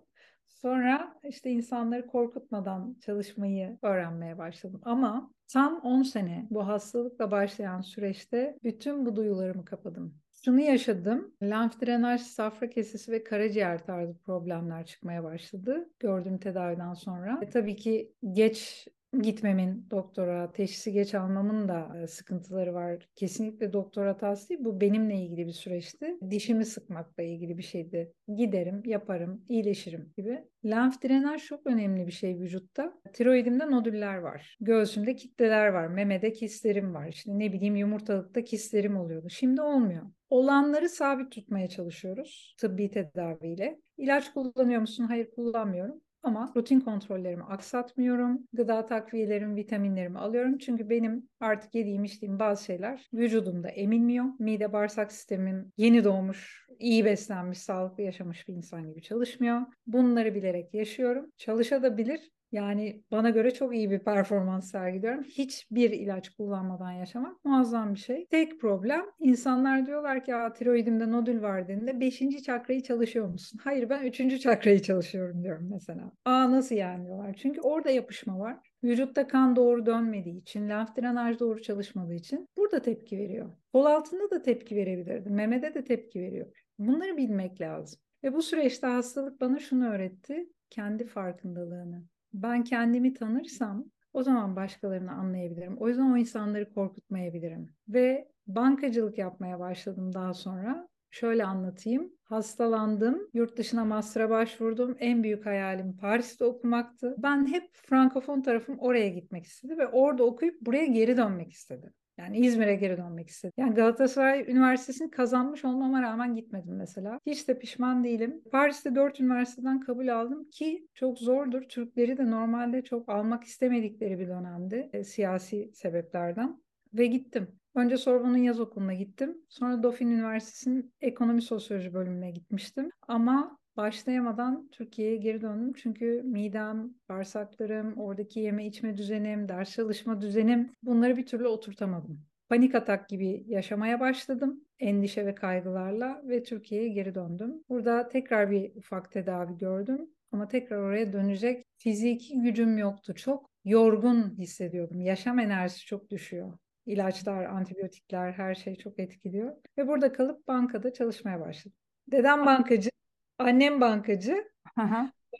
[0.47, 4.81] Sonra işte insanları korkutmadan çalışmayı öğrenmeye başladım.
[4.83, 10.15] Ama tam 10 sene bu hastalıkla başlayan süreçte bütün bu duyularımı kapadım.
[10.45, 11.33] Şunu yaşadım.
[11.43, 15.89] Lenf drenaj, safra kesesi ve karaciğer tarzı problemler çıkmaya başladı.
[15.99, 17.39] Gördüğüm tedaviden sonra.
[17.41, 18.87] E, tabii ki geç
[19.22, 23.10] gitmemin doktora, teşhisi geç almamın da sıkıntıları var.
[23.15, 24.60] Kesinlikle doktor hatası değil.
[24.63, 26.17] Bu benimle ilgili bir süreçti.
[26.30, 28.13] Dişimi sıkmakla ilgili bir şeydi.
[28.36, 30.43] Giderim, yaparım, iyileşirim gibi.
[30.65, 32.93] Lenf drenaj çok önemli bir şey vücutta.
[33.13, 34.58] Tiroidimde nodüller var.
[34.60, 35.88] Göğsümde kitleler var.
[35.88, 37.08] Memede kistlerim var.
[37.08, 39.30] İşte ne bileyim yumurtalıkta kistlerim oluyordu.
[39.30, 40.04] Şimdi olmuyor.
[40.30, 43.80] Olanları sabit tutmaya çalışıyoruz tıbbi tedaviyle.
[43.98, 45.04] İlaç kullanıyor musun?
[45.04, 46.02] Hayır kullanmıyorum.
[46.23, 48.47] Ama rutin kontrollerimi aksatmıyorum.
[48.53, 50.58] Gıda takviyelerimi, vitaminlerimi alıyorum.
[50.58, 54.25] Çünkü benim artık yediğim içtiğim bazı şeyler vücudumda emilmiyor.
[54.39, 59.62] Mide bağırsak sistemim yeni doğmuş, iyi beslenmiş, sağlıklı yaşamış bir insan gibi çalışmıyor.
[59.88, 61.32] Bunları bilerek yaşıyorum.
[61.38, 65.23] Çalışabilir Yani bana göre çok iyi bir performans sergiliyorum.
[65.23, 68.25] Hiçbir ilaç kullanmadan yaşamak muazzam bir şey.
[68.25, 72.43] Tek problem insanlar diyorlar ki tiroidimde nodül var dediğinde 5.
[72.43, 73.60] çakrayı çalışıyor musun?
[73.63, 74.39] Hayır ben 3.
[74.39, 76.12] çakrayı çalışıyorum diyorum mesela.
[76.25, 77.36] Aa nasıl yani diyorlar.
[77.41, 78.60] Çünkü orada yapışma var.
[78.83, 83.49] Vücutta kan doğru dönmediği için, lenf drenaj doğru çalışmadığı için burada tepki veriyor.
[83.73, 85.29] Kol altında da tepki verebilirdi.
[85.29, 86.47] Memede de tepki veriyor.
[86.79, 87.99] Bunları bilmek lazım.
[88.23, 90.49] Ve bu süreçte hastalık bana şunu öğretti.
[90.69, 92.03] Kendi farkındalığını.
[92.43, 95.78] Ben kendimi tanırsam o zaman başkalarını anlayabilirim.
[95.78, 97.73] O yüzden o insanları korkutmayabilirim.
[97.88, 100.88] Ve bankacılık yapmaya başladım daha sonra.
[101.12, 102.12] Şöyle anlatayım.
[102.23, 104.95] Hastalandım, yurt dışına master'a başvurdum.
[105.00, 107.15] En büyük hayalim Paris'te okumaktı.
[107.17, 111.93] Ben hep Frankofon tarafım oraya gitmek istedi ve orada okuyup buraya geri dönmek istedim.
[112.17, 113.53] Yani İzmir'e geri dönmek istedim.
[113.58, 117.19] Yani Galatasaray Üniversitesi'ni kazanmış olmama rağmen gitmedim mesela.
[117.25, 118.41] Hiç de pişman değilim.
[118.51, 121.62] Paris'te dört üniversiteden kabul aldım ki çok zordur.
[121.62, 126.62] Türkleri de normalde çok almak istemedikleri bir dönemdi e, siyasi sebeplerden.
[126.93, 127.47] Ve gittim.
[127.75, 129.38] Önce Sorbonne'un yaz okuluna gittim.
[129.49, 132.89] Sonra Dauphine Üniversitesi'nin ekonomi sosyoloji bölümüne gitmiştim.
[133.08, 135.73] Ama başlayamadan Türkiye'ye geri döndüm.
[135.77, 142.21] Çünkü midem, bağırsaklarım, oradaki yeme içme düzenim, ders çalışma düzenim bunları bir türlü oturtamadım.
[142.49, 147.63] Panik atak gibi yaşamaya başladım endişe ve kaygılarla ve Türkiye'ye geri döndüm.
[147.69, 153.13] Burada tekrar bir ufak tedavi gördüm ama tekrar oraya dönecek fiziki gücüm yoktu.
[153.15, 155.01] Çok yorgun hissediyordum.
[155.01, 156.57] Yaşam enerjisi çok düşüyor.
[156.85, 159.55] İlaçlar, antibiyotikler her şey çok etkiliyor.
[159.77, 161.77] Ve burada kalıp bankada çalışmaya başladım.
[162.11, 162.89] Dedem bankacı,
[163.38, 164.47] annem bankacı.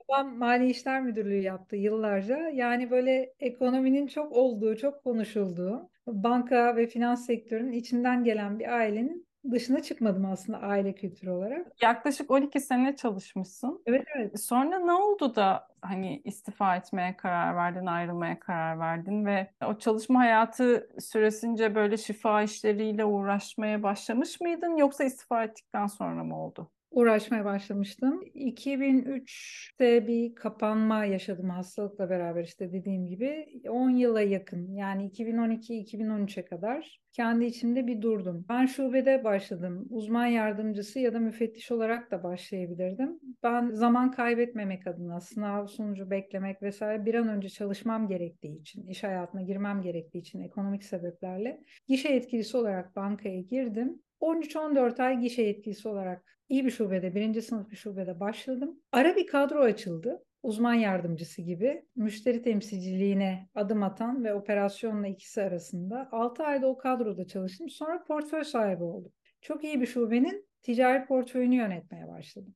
[0.10, 2.38] Babam Mali İşler Müdürlüğü yaptı yıllarca.
[2.38, 9.28] Yani böyle ekonominin çok olduğu, çok konuşulduğu, banka ve finans sektörünün içinden gelen bir ailenin
[9.52, 11.68] dışına çıkmadım aslında aile kültürü olarak.
[11.82, 13.82] Yaklaşık 12 sene çalışmışsın.
[13.86, 14.40] Evet evet.
[14.40, 20.20] Sonra ne oldu da hani istifa etmeye karar verdin, ayrılmaya karar verdin ve o çalışma
[20.20, 26.72] hayatı süresince böyle şifa işleriyle uğraşmaya başlamış mıydın yoksa istifa ettikten sonra mı oldu?
[26.98, 28.22] Uğraşmaya başlamıştım.
[28.36, 37.00] 2003'te bir kapanma yaşadım hastalıkla beraber işte dediğim gibi 10 yıla yakın yani 2012-2013'e kadar
[37.12, 38.46] kendi içimde bir durdum.
[38.50, 39.88] Ben şubede başladım.
[39.90, 43.20] Uzman yardımcısı ya da müfettiş olarak da başlayabilirdim.
[43.44, 49.04] Ben zaman kaybetmemek adına sınav sonucu beklemek vesaire bir an önce çalışmam gerektiği için, iş
[49.04, 54.02] hayatına girmem gerektiği için ekonomik sebeplerle gişe etkilisi olarak bankaya girdim.
[54.20, 58.80] 13-14 ay gişe yetkilisi olarak iyi bir şubede, birinci sınıf bir şubede başladım.
[58.92, 60.24] Ara bir kadro açıldı.
[60.44, 67.28] Uzman yardımcısı gibi müşteri temsilciliğine adım atan ve operasyonla ikisi arasında 6 ayda o kadroda
[67.28, 67.70] çalıştım.
[67.70, 69.12] Sonra portföy sahibi oldum.
[69.42, 72.56] Çok iyi bir şubenin ticari portföyünü yönetmeye başladım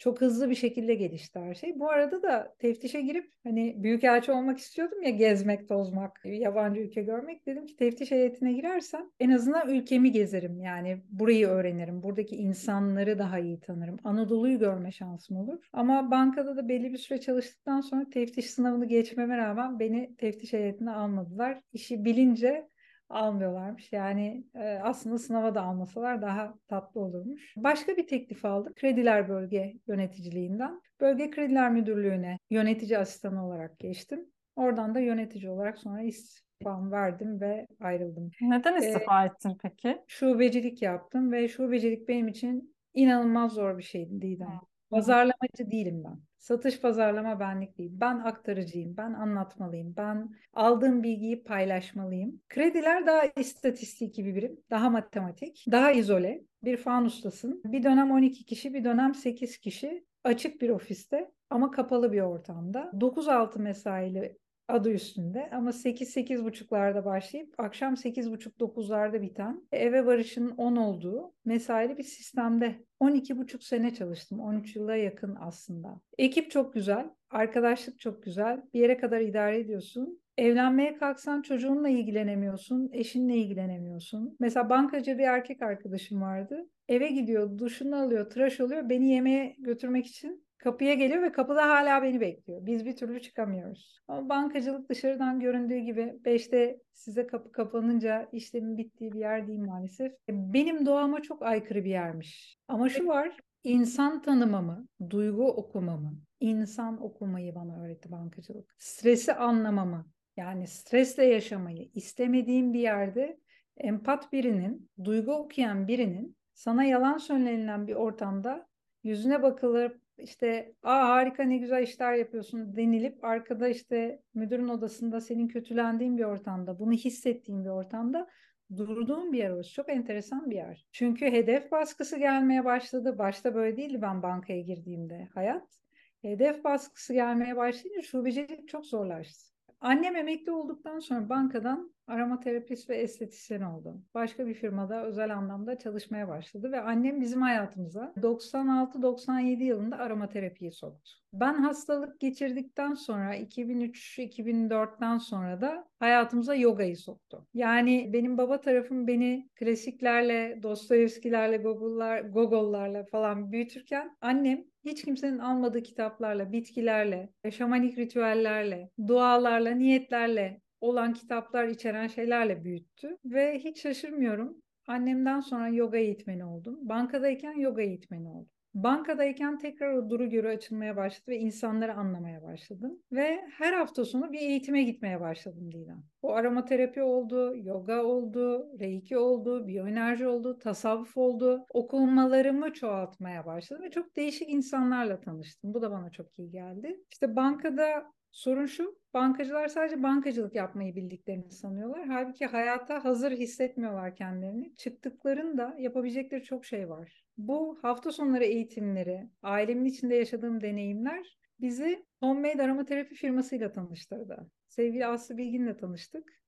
[0.00, 1.78] çok hızlı bir şekilde gelişti her şey.
[1.78, 7.46] Bu arada da teftişe girip hani büyükelçi olmak istiyordum ya gezmek, tozmak, yabancı ülke görmek.
[7.46, 10.60] Dedim ki teftiş heyetine girersem en azından ülkemi gezerim.
[10.60, 12.02] Yani burayı öğrenirim.
[12.02, 13.96] Buradaki insanları daha iyi tanırım.
[14.04, 15.68] Anadolu'yu görme şansım olur.
[15.72, 20.90] Ama bankada da belli bir süre çalıştıktan sonra teftiş sınavını geçmeme rağmen beni teftiş heyetine
[20.90, 21.60] almadılar.
[21.72, 22.68] İşi bilince
[23.10, 23.92] almıyorlarmış.
[23.92, 27.54] Yani e, aslında sınava da almasalar daha tatlı olurmuş.
[27.56, 28.72] Başka bir teklif aldım.
[28.76, 30.80] Krediler Bölge Yöneticiliğinden.
[31.00, 34.26] Bölge Krediler Müdürlüğü'ne yönetici asistanı olarak geçtim.
[34.56, 38.30] Oradan da yönetici olarak sonra istifamı verdim ve ayrıldım.
[38.40, 40.02] Neden istifa ee, ettin peki?
[40.06, 44.60] Şubecilik yaptım ve şubecilik benim için inanılmaz zor bir şeydi Didem.
[44.90, 46.20] Pazarlamacı değilim ben.
[46.38, 47.90] Satış pazarlama benlik değil.
[47.94, 52.40] Ben aktarıcıyım, ben anlatmalıyım, ben aldığım bilgiyi paylaşmalıyım.
[52.48, 56.44] Krediler daha istatistiki bir birim, daha matematik, daha izole.
[56.62, 57.62] Bir fan ustasın.
[57.64, 60.04] Bir dönem 12 kişi, bir dönem 8 kişi.
[60.24, 62.90] Açık bir ofiste ama kapalı bir ortamda.
[63.00, 64.38] 9-6 mesaili
[64.72, 72.84] adı üstünde ama 8-8.30'larda başlayıp akşam 8.30-9'larda biten eve varışın 10 olduğu mesaili bir sistemde
[73.00, 74.40] 12,5 sene çalıştım.
[74.40, 76.00] 13 yıla yakın aslında.
[76.18, 78.62] Ekip çok güzel, arkadaşlık çok güzel.
[78.74, 80.20] Bir yere kadar idare ediyorsun.
[80.38, 84.36] Evlenmeye kalksan çocuğunla ilgilenemiyorsun, eşinle ilgilenemiyorsun.
[84.40, 86.68] Mesela bankacı bir erkek arkadaşım vardı.
[86.88, 88.88] Eve gidiyor, duşunu alıyor, tıraş oluyor.
[88.88, 92.66] Beni yemeğe götürmek için Kapıya geliyor ve kapıda hala beni bekliyor.
[92.66, 94.00] Biz bir türlü çıkamıyoruz.
[94.08, 100.12] Ama bankacılık dışarıdan göründüğü gibi 5'te size kapı kapanınca işlemin bittiği bir yer değil maalesef.
[100.28, 102.58] Benim doğama çok aykırı bir yermiş.
[102.68, 108.74] Ama şu var, insan tanımamı, duygu okumamı, insan okumayı bana öğretti bankacılık.
[108.78, 113.40] Stresi anlamamı, yani stresle yaşamayı istemediğim bir yerde
[113.76, 118.66] empat birinin, duygu okuyan birinin sana yalan söylenilen bir ortamda
[119.04, 125.48] yüzüne bakılır işte aa harika ne güzel işler yapıyorsun denilip arkada işte müdürün odasında senin
[125.48, 128.28] kötülendiğin bir ortamda bunu hissettiğin bir ortamda
[128.76, 129.72] durduğum bir yer orası.
[129.72, 130.86] Çok enteresan bir yer.
[130.92, 133.18] Çünkü hedef baskısı gelmeye başladı.
[133.18, 135.80] Başta böyle değildi ben bankaya girdiğimde hayat.
[136.22, 139.50] Hedef baskısı gelmeye başlayınca şubecilik çok zorlaştı.
[139.80, 144.00] Annem emekli olduktan sonra bankadan arama terapist ve estetisyen oldu.
[144.14, 150.72] Başka bir firmada özel anlamda çalışmaya başladı ve annem bizim hayatımıza 96-97 yılında arama terapiyi
[150.72, 151.10] soktu.
[151.32, 157.46] Ben hastalık geçirdikten sonra 2003-2004'ten sonra da hayatımıza yogayı soktu.
[157.54, 165.82] Yani benim baba tarafım beni klasiklerle, Dostoyevskilerle, Gogollar, Gogollarla falan büyütürken annem hiç kimsenin almadığı
[165.82, 174.62] kitaplarla, bitkilerle, şamanik ritüellerle, dualarla, niyetlerle olan kitaplar içeren şeylerle büyüttü ve hiç şaşırmıyorum.
[174.86, 176.78] Annemden sonra yoga eğitmeni oldum.
[176.88, 178.50] Bankadayken yoga eğitmeni oldum.
[178.74, 182.98] Bankadayken tekrar o duru görü açılmaya başladı ve insanları anlamaya başladım.
[183.12, 186.04] Ve her hafta sonu bir eğitime gitmeye başladım Dilan.
[186.22, 191.64] Bu aromaterapi oldu, yoga oldu, reiki oldu, biyoenerji oldu, tasavvuf oldu.
[191.74, 195.74] Okumalarımı çoğaltmaya başladım ve çok değişik insanlarla tanıştım.
[195.74, 197.00] Bu da bana çok iyi geldi.
[197.10, 202.06] İşte bankada Sorun şu, bankacılar sadece bankacılık yapmayı bildiklerini sanıyorlar.
[202.06, 204.76] Halbuki hayata hazır hissetmiyorlar kendilerini.
[204.76, 207.24] Çıktıklarında yapabilecekleri çok şey var.
[207.38, 214.50] Bu hafta sonları eğitimleri, ailemin içinde yaşadığım deneyimler bizi Homemade aromaterapi firmasıyla tanıştırdı.
[214.68, 216.40] Sevgili Aslı Bilgin'le tanıştık.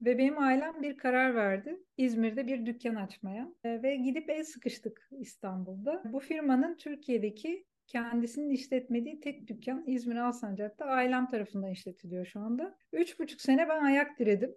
[0.00, 1.80] Ve benim ailem bir karar verdi.
[1.96, 3.52] İzmir'de bir dükkan açmaya.
[3.64, 6.02] Ve gidip el sıkıştık İstanbul'da.
[6.04, 12.78] Bu firmanın Türkiye'deki kendisinin işletmediği tek dükkan İzmir Alsancak'ta ailem tarafından işletiliyor şu anda.
[12.92, 14.54] Üç buçuk sene ben ayak diredim.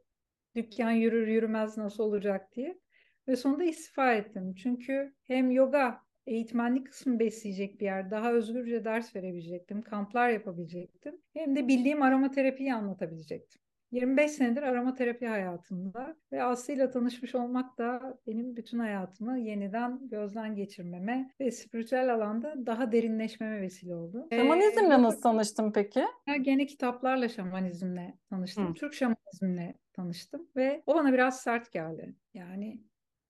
[0.56, 2.80] Dükkan yürür yürümez nasıl olacak diye.
[3.28, 4.56] Ve sonunda istifa ettim.
[4.56, 8.12] Çünkü hem yoga eğitmenlik kısmı besleyecek bir yer.
[8.12, 9.82] Daha özgürce ders verebilecektim.
[9.82, 11.22] Kamplar yapabilecektim.
[11.34, 13.62] Hem de bildiğim aromaterapiyi anlatabilecektim.
[13.92, 20.56] 25 senedir aromaterapi hayatımda ve Aslı ile tanışmış olmak da benim bütün hayatımı yeniden gözden
[20.56, 24.28] geçirmeme ve spiritüel alanda daha derinleşmeme vesile oldu.
[24.32, 26.06] Şamanizmle ee, nasıl tanıştın peki?
[26.42, 28.70] Gene kitaplarla şamanizmle tanıştım.
[28.70, 28.74] Hı.
[28.74, 32.16] Türk şamanizmle tanıştım ve o bana biraz sert geldi.
[32.34, 32.82] Yani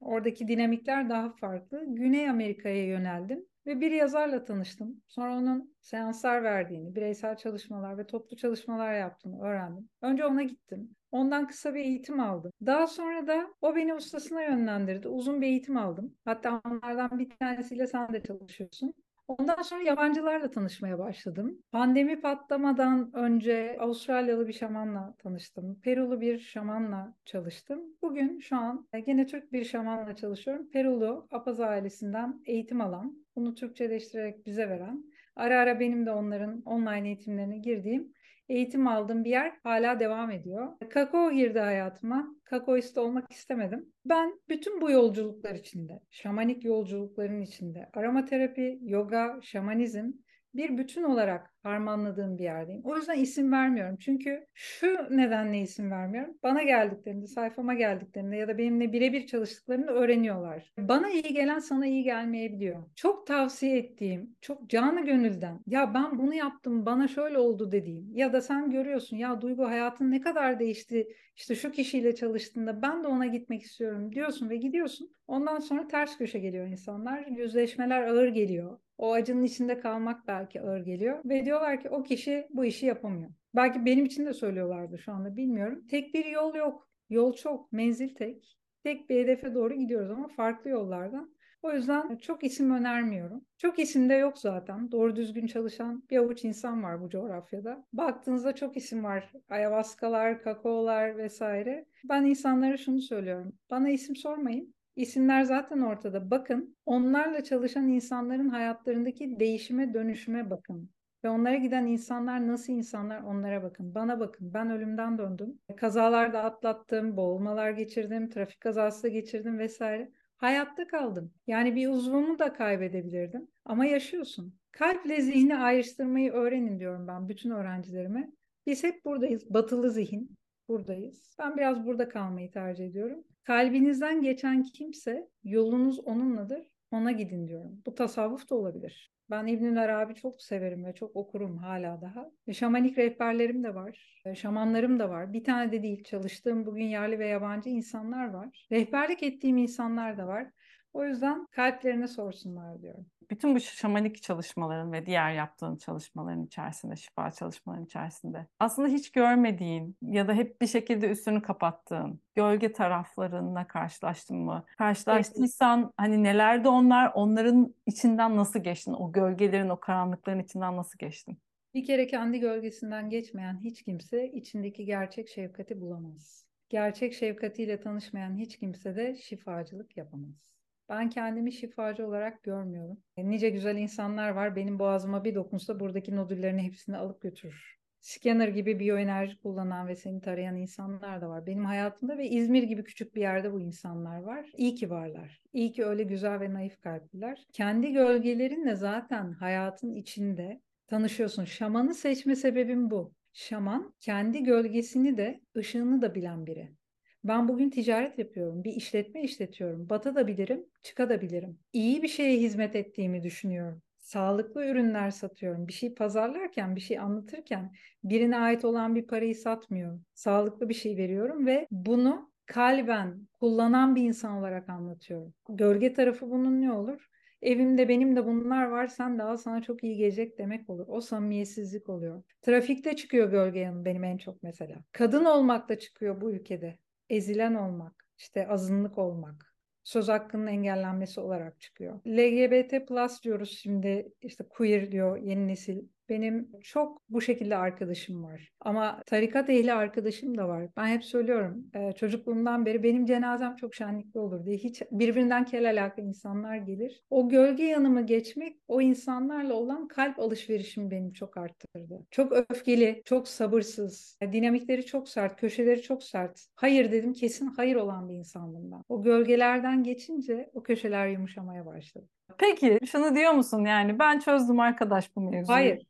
[0.02, 1.84] oradaki dinamikler daha farklı.
[1.88, 3.46] Güney Amerika'ya yöneldim.
[3.66, 5.02] Ve bir yazarla tanıştım.
[5.08, 9.90] Sonra onun seanslar verdiğini, bireysel çalışmalar ve toplu çalışmalar yaptığını öğrendim.
[10.02, 10.96] Önce ona gittim.
[11.12, 12.52] Ondan kısa bir eğitim aldım.
[12.66, 15.08] Daha sonra da o beni ustasına yönlendirdi.
[15.08, 16.16] Uzun bir eğitim aldım.
[16.26, 18.94] Hatta onlardan bir tanesiyle sen de çalışıyorsun.
[19.30, 21.60] Ondan sonra yabancılarla tanışmaya başladım.
[21.72, 25.82] Pandemi patlamadan önce Avustralyalı bir şamanla tanıştım.
[25.82, 27.82] Perulu bir şamanla çalıştım.
[28.02, 30.70] Bugün şu an gene Türk bir şamanla çalışıyorum.
[30.72, 35.04] Perulu Apaz ailesinden eğitim alan, bunu Türkçeleştirerek bize veren,
[35.36, 38.14] ara ara benim de onların online eğitimlerine girdiğim
[38.50, 40.68] eğitim aldığım bir yer hala devam ediyor.
[40.90, 42.36] Kakao girdi hayatıma.
[42.44, 43.94] Kakaoist olmak istemedim.
[44.06, 50.12] Ben bütün bu yolculuklar içinde, şamanik yolculukların içinde, aromaterapi, yoga, şamanizm
[50.54, 52.82] bir bütün olarak harmanladığım bir yerdeyim.
[52.84, 53.98] O yüzden isim vermiyorum.
[54.00, 56.38] Çünkü şu nedenle isim vermiyorum.
[56.44, 60.74] Bana geldiklerinde, sayfama geldiklerinde ya da benimle birebir çalıştıklarını öğreniyorlar.
[60.78, 62.84] Bana iyi gelen sana iyi gelmeyebiliyor.
[62.96, 68.34] Çok tavsiye ettiğim, çok canı gönülden ya ben bunu yaptım, bana şöyle oldu dediğim ya
[68.34, 73.08] da sen görüyorsun ya Duygu hayatın ne kadar değişti işte şu kişiyle çalıştığında ben de
[73.08, 75.12] ona gitmek istiyorum diyorsun ve gidiyorsun.
[75.28, 77.26] Ondan sonra ters köşe geliyor insanlar.
[77.26, 78.80] Yüzleşmeler ağır geliyor.
[78.98, 81.20] O acının içinde kalmak belki ağır geliyor.
[81.26, 83.32] Ve diyorlar ki o kişi bu işi yapamıyor.
[83.56, 85.88] Belki benim için de söylüyorlardı şu anda bilmiyorum.
[85.88, 86.90] Tek bir yol yok.
[87.10, 88.58] Yol çok, menzil tek.
[88.84, 91.36] Tek bir hedefe doğru gidiyoruz ama farklı yollardan.
[91.62, 93.46] O yüzden çok isim önermiyorum.
[93.58, 94.92] Çok isim de yok zaten.
[94.92, 97.86] Doğru düzgün çalışan bir avuç insan var bu coğrafyada.
[97.94, 99.32] Baktığınızda çok isim var.
[99.50, 101.86] Ayahuascalar, kakaolar vesaire.
[102.04, 103.54] Ben insanlara şunu söylüyorum.
[103.70, 104.74] Bana isim sormayın.
[104.96, 106.32] İsimler zaten ortada.
[106.32, 110.90] Bakın onlarla çalışan insanların hayatlarındaki değişime dönüşüme bakın.
[111.24, 113.96] Ve onlara giden insanlar nasıl insanlar onlara bakın.
[113.96, 114.54] Bana bakın.
[114.54, 115.60] Ben ölümden döndüm.
[115.78, 120.12] Kazalarda atlattım, boğulmalar geçirdim, trafik kazası geçirdim vesaire.
[120.38, 121.34] Hayatta kaldım.
[121.48, 123.48] Yani bir uzvumu da kaybedebilirdim.
[123.66, 124.60] Ama yaşıyorsun.
[124.72, 128.32] Kalple zihni ayrıştırmayı öğrenin diyorum ben bütün öğrencilerime.
[128.66, 129.54] Biz hep buradayız.
[129.54, 131.36] Batılı zihin buradayız.
[131.40, 133.24] Ben biraz burada kalmayı tercih ediyorum.
[133.44, 136.76] Kalbinizden geçen kimse yolunuz onunladır.
[136.92, 137.82] Ona gidin diyorum.
[137.86, 139.12] Bu tasavvuf da olabilir.
[139.30, 142.32] Ben İbnül Arabi çok severim ve çok okurum hala daha.
[142.48, 144.22] E, şamanik rehberlerim de var.
[144.26, 145.34] E, şamanlarım da var.
[145.34, 148.68] Bir tane de değil çalıştığım bugün yerli ve yabancı insanlar var.
[148.72, 150.52] Rehberlik ettiğim insanlar da var.
[150.94, 153.06] O yüzden kalplerine sorsunlar diyorum.
[153.30, 159.98] Bütün bu şamanik çalışmaların ve diğer yaptığın çalışmaların içerisinde, şifa çalışmaların içerisinde aslında hiç görmediğin
[160.02, 164.66] ya da hep bir şekilde üstünü kapattığın gölge taraflarına karşılaştın mı?
[164.78, 168.94] Karşılaştıysan hani nelerde onlar, onların içinden nasıl geçtin?
[168.94, 171.38] O gölgelerin, o karanlıkların içinden nasıl geçtin?
[171.74, 176.46] Bir kere kendi gölgesinden geçmeyen hiç kimse içindeki gerçek şefkati bulamaz.
[176.70, 180.50] Gerçek şefkatiyle tanışmayan hiç kimse de şifacılık yapamaz.
[180.90, 182.98] Ben kendimi şifacı olarak görmüyorum.
[183.18, 184.56] Nice güzel insanlar var.
[184.56, 187.80] Benim boğazıma bir dokunsa buradaki nodüllerin hepsini alıp götürür.
[188.02, 191.46] Scanner gibi biyoenerji kullanan ve seni tarayan insanlar da var.
[191.46, 194.52] Benim hayatımda ve İzmir gibi küçük bir yerde bu insanlar var.
[194.58, 195.42] İyi ki varlar.
[195.54, 197.46] İyi ki öyle güzel ve naif kalpliler.
[197.54, 201.46] Kendi gölgelerinle zaten hayatın içinde tanışıyorsun.
[201.46, 203.14] Şamanı seçme sebebim bu.
[203.34, 206.79] Şaman kendi gölgesini de ışığını da bilen biri.
[207.24, 209.90] Ben bugün ticaret yapıyorum, bir işletme işletiyorum.
[209.90, 211.60] Bata da bilirim, çıka da bilirim.
[211.74, 213.82] İyi bir şeye hizmet ettiğimi düşünüyorum.
[214.00, 215.68] Sağlıklı ürünler satıyorum.
[215.68, 217.72] Bir şey pazarlarken, bir şey anlatırken
[218.04, 220.06] birine ait olan bir parayı satmıyorum.
[220.14, 225.34] Sağlıklı bir şey veriyorum ve bunu kalben kullanan bir insan olarak anlatıyorum.
[225.50, 227.10] Gölge tarafı bunun ne olur?
[227.42, 230.86] Evimde benim de bunlar var sen al sana çok iyi gelecek demek olur.
[230.88, 232.24] O samimiyetsizlik oluyor.
[232.42, 234.76] Trafikte çıkıyor gölge yanı benim en çok mesela.
[234.92, 236.80] Kadın olmak da çıkıyor bu ülkede.
[237.10, 242.00] Ezilen olmak, işte azınlık olmak, söz hakkının engellenmesi olarak çıkıyor.
[242.08, 248.52] LGBT plus diyoruz şimdi işte queer diyor yeni nesil benim çok bu şekilde arkadaşım var.
[248.62, 250.68] Ama tarikat ehli arkadaşım da var.
[250.78, 254.58] Ben hep söylüyorum e, çocukluğumdan beri benim cenazem çok şenlikli olur diye.
[254.58, 257.04] Hiç birbirinden kel alakalı insanlar gelir.
[257.10, 262.06] O gölge yanımı geçmek o insanlarla olan kalp alışverişimi benim çok arttırdı.
[262.12, 266.46] Çok öfkeli, çok sabırsız, dinamikleri çok sert, köşeleri çok sert.
[266.56, 268.84] Hayır dedim kesin hayır olan bir insandım ben.
[268.90, 272.06] O gölgelerden geçince o köşeler yumuşamaya başladı.
[272.38, 275.56] Peki şunu diyor musun yani ben çözdüm arkadaş bu mevzuyu.
[275.56, 275.82] Hayır.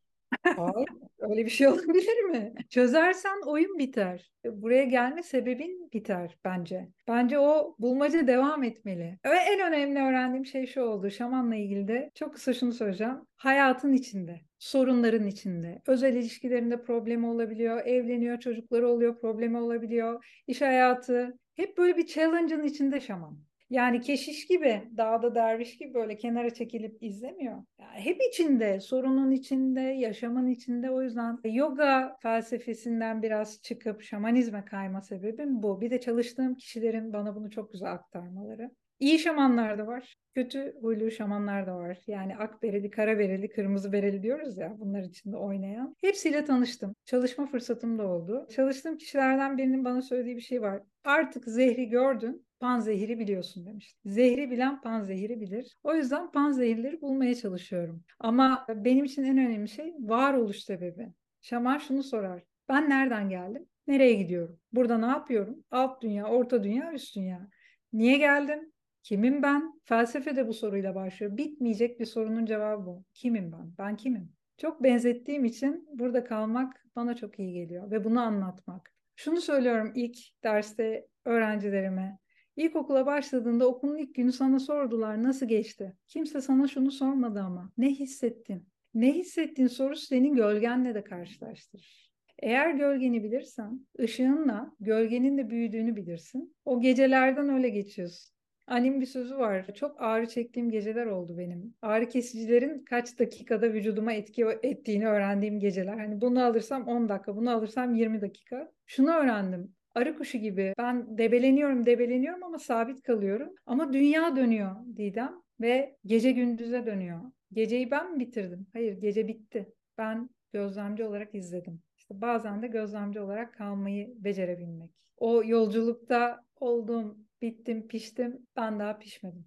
[0.56, 0.88] Hayır,
[1.18, 2.54] öyle bir şey olabilir mi?
[2.70, 4.32] Çözersen oyun biter.
[4.44, 6.88] Buraya gelme sebebin biter bence.
[7.08, 9.18] Bence o bulmaca devam etmeli.
[9.26, 11.10] Ve en önemli öğrendiğim şey şu oldu.
[11.10, 13.16] Şamanla ilgili de çok kısa şunu söyleyeceğim.
[13.36, 21.38] Hayatın içinde, sorunların içinde, özel ilişkilerinde problemi olabiliyor, evleniyor, çocukları oluyor, problemi olabiliyor, iş hayatı.
[21.54, 23.49] Hep böyle bir challenge'ın içinde şaman.
[23.70, 27.64] Yani keşiş gibi, dağda derviş gibi böyle kenara çekilip izlemiyor.
[27.80, 30.90] Yani hep içinde, sorunun içinde, yaşamın içinde.
[30.90, 35.80] O yüzden yoga felsefesinden biraz çıkıp şamanizme kayma sebebim bu.
[35.80, 38.70] Bir de çalıştığım kişilerin bana bunu çok güzel aktarmaları.
[39.00, 40.16] İyi şamanlar da var.
[40.34, 41.98] Kötü huylu şamanlar da var.
[42.06, 45.96] Yani ak bereli, kara bereli, kırmızı bereli diyoruz ya bunlar içinde oynayan.
[46.00, 46.94] Hepsiyle tanıştım.
[47.04, 48.46] Çalışma fırsatım da oldu.
[48.50, 50.82] Çalıştığım kişilerden birinin bana söylediği bir şey var.
[51.04, 53.98] Artık zehri gördün, panzehiri biliyorsun demişti.
[54.04, 55.76] Zehri bilen panzehiri bilir.
[55.82, 58.04] O yüzden panzehirleri bulmaya çalışıyorum.
[58.18, 61.12] Ama benim için en önemli şey varoluş sebebi.
[61.40, 62.42] Şaman şunu sorar.
[62.68, 63.66] Ben nereden geldim?
[63.86, 64.60] Nereye gidiyorum?
[64.72, 65.64] Burada ne yapıyorum?
[65.70, 67.48] Alt dünya, orta dünya, üst dünya.
[67.92, 68.72] Niye geldim?
[69.02, 69.80] Kimim ben?
[69.84, 71.36] Felsefe de bu soruyla başlıyor.
[71.36, 73.04] Bitmeyecek bir sorunun cevabı bu.
[73.14, 73.72] Kimim ben?
[73.78, 74.32] Ben kimim?
[74.58, 78.92] Çok benzettiğim için burada kalmak bana çok iyi geliyor ve bunu anlatmak.
[79.16, 82.18] Şunu söylüyorum ilk derste öğrencilerime.
[82.60, 85.96] İlkokula başladığında okulun ilk günü sana sordular nasıl geçti?
[86.08, 87.72] Kimse sana şunu sormadı ama.
[87.78, 88.68] Ne hissettin?
[88.94, 92.12] Ne hissettiğin sorusu senin gölgenle de karşılaştırır.
[92.38, 96.56] Eğer gölgeni bilirsen, ışığınla gölgenin de büyüdüğünü bilirsin.
[96.64, 98.34] O gecelerden öyle geçiyorsun.
[98.66, 99.74] Annemin bir sözü var.
[99.74, 101.74] Çok ağrı çektiğim geceler oldu benim.
[101.82, 105.98] Ağrı kesicilerin kaç dakikada vücuduma etki ettiğini öğrendiğim geceler.
[105.98, 108.72] Hani bunu alırsam 10 dakika, bunu alırsam 20 dakika.
[108.86, 109.74] Şunu öğrendim.
[110.00, 113.54] Arı kuşu gibi ben debeleniyorum, debeleniyorum ama sabit kalıyorum.
[113.66, 117.20] Ama dünya dönüyor Didem ve gece gündüze dönüyor.
[117.52, 118.66] Geceyi ben mi bitirdim?
[118.72, 119.72] Hayır, gece bitti.
[119.98, 121.82] Ben gözlemci olarak izledim.
[121.96, 124.90] İşte bazen de gözlemci olarak kalmayı becerebilmek.
[125.16, 128.46] O yolculukta olduğum bittim, piştim.
[128.56, 129.44] Ben daha pişmedim.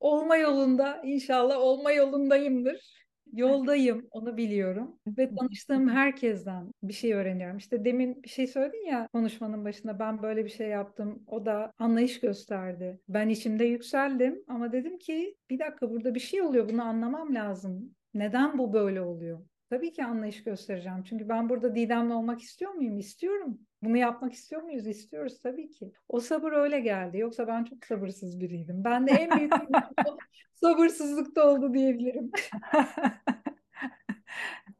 [0.00, 3.04] Olma yolunda, inşallah olma yolundayımdır.
[3.32, 4.98] Yoldayım, onu biliyorum.
[5.06, 7.56] Ve tanıştığım herkesten bir şey öğreniyorum.
[7.56, 11.22] İşte demin bir şey söyledin ya konuşmanın başında ben böyle bir şey yaptım.
[11.26, 13.00] O da anlayış gösterdi.
[13.08, 16.68] Ben içimde yükseldim ama dedim ki bir dakika burada bir şey oluyor.
[16.68, 17.94] Bunu anlamam lazım.
[18.14, 19.46] Neden bu böyle oluyor?
[19.70, 21.02] Tabii ki anlayış göstereceğim.
[21.04, 22.98] Çünkü ben burada Didem'le olmak istiyor muyum?
[22.98, 23.58] İstiyorum.
[23.82, 24.86] Bunu yapmak istiyor muyuz?
[24.86, 25.92] İstiyoruz tabii ki.
[26.08, 27.18] O sabır öyle geldi.
[27.18, 28.84] Yoksa ben çok sabırsız biriydim.
[28.84, 29.52] Ben de en büyük
[30.54, 32.30] sabırsızlıkta oldu diyebilirim.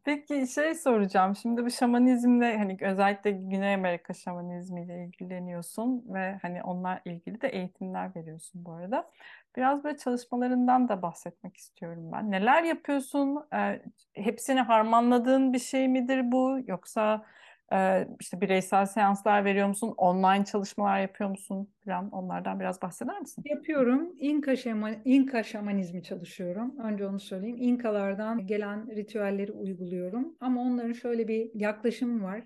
[0.05, 1.37] Peki şey soracağım.
[1.37, 8.17] Şimdi bu şamanizmle hani özellikle Güney Amerika şamanizmiyle ilgileniyorsun ve hani onlar ilgili de eğitimler
[8.17, 9.11] veriyorsun bu arada.
[9.57, 12.31] Biraz böyle çalışmalarından da bahsetmek istiyorum ben.
[12.31, 13.45] Neler yapıyorsun?
[13.55, 13.83] Ee,
[14.15, 16.59] hepsini harmanladığın bir şey midir bu?
[16.67, 17.25] Yoksa
[17.73, 19.95] e, işte bireysel seanslar veriyor musun?
[19.97, 21.69] Online çalışmalar yapıyor musun?
[21.85, 23.45] Falan onlardan biraz bahseder misin?
[23.47, 24.13] Yapıyorum.
[24.19, 26.79] İnka, şema, İnka şamanizmi çalışıyorum.
[26.79, 27.57] Önce onu söyleyeyim.
[27.61, 30.37] İnkalardan gelen ritüelleri uyguluyorum.
[30.41, 32.45] Ama onların şöyle bir yaklaşımı var.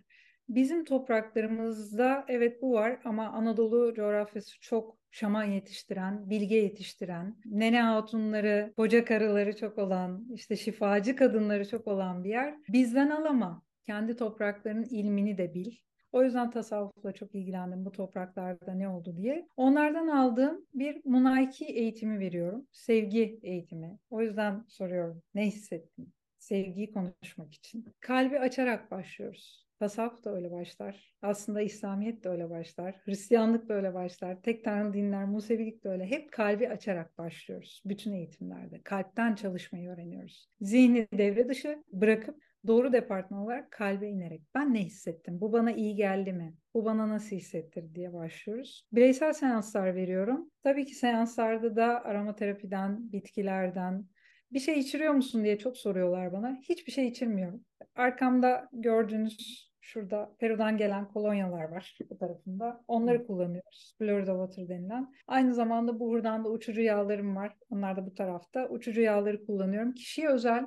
[0.49, 8.73] Bizim topraklarımızda evet bu var ama Anadolu coğrafyası çok şaman yetiştiren, bilge yetiştiren, nene hatunları,
[8.77, 12.55] koca karıları çok olan, işte şifacı kadınları çok olan bir yer.
[12.69, 13.66] Bizden alama.
[13.87, 15.71] Kendi topraklarının ilmini de bil.
[16.13, 19.49] O yüzden tasavvufla çok ilgilendim bu topraklarda ne oldu diye.
[19.57, 22.67] Onlardan aldığım bir Munaiki eğitimi veriyorum.
[22.73, 23.99] Sevgi eğitimi.
[24.11, 26.13] O yüzden soruyorum ne hissettin?
[26.39, 27.85] Sevgiyi konuşmak için.
[28.01, 29.67] Kalbi açarak başlıyoruz.
[29.79, 31.15] Tasavvuf da öyle başlar.
[31.23, 32.97] Aslında İslamiyet de öyle başlar.
[33.05, 34.43] Hristiyanlık da öyle başlar.
[34.43, 36.07] Tek tanrı dinler, Musevilik de öyle.
[36.07, 37.83] Hep kalbi açarak başlıyoruz.
[37.85, 38.81] Bütün eğitimlerde.
[38.83, 40.49] Kalpten çalışmayı öğreniyoruz.
[40.61, 45.41] Zihni devre dışı bırakıp doğru departman olarak kalbe inerek ben ne hissettim?
[45.41, 46.55] Bu bana iyi geldi mi?
[46.75, 48.87] Bu bana nasıl hissettir diye başlıyoruz.
[48.93, 50.51] Bireysel seanslar veriyorum.
[50.63, 54.07] Tabii ki seanslarda da aromaterapiden, bitkilerden,
[54.53, 56.59] bir şey içiriyor musun diye çok soruyorlar bana.
[56.69, 57.65] Hiçbir şey içirmiyorum.
[57.95, 62.85] Arkamda gördüğünüz şurada Peru'dan gelen kolonyalar var bu tarafında.
[62.89, 63.95] Onları kullanıyoruz.
[63.99, 65.15] Florida Water denilen.
[65.27, 67.57] Aynı zamanda buhurdan da uçucu yağlarım var.
[67.71, 68.69] Onlar da bu tarafta.
[68.69, 69.93] Uçucu yağları kullanıyorum.
[69.93, 70.67] Kişiye özel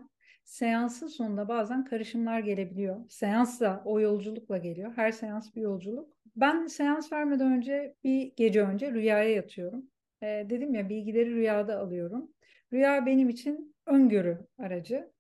[0.49, 3.09] seansın sonunda bazen karışımlar gelebiliyor.
[3.09, 4.91] Seans da o yolculukla geliyor.
[4.95, 6.09] Her seans bir yolculuk.
[6.35, 9.85] Ben seans vermeden önce bir gece önce rüyaya yatıyorum.
[10.23, 12.31] Ee, dedim ya bilgileri rüyada alıyorum.
[12.73, 15.11] Rüya benim için öngörü aracı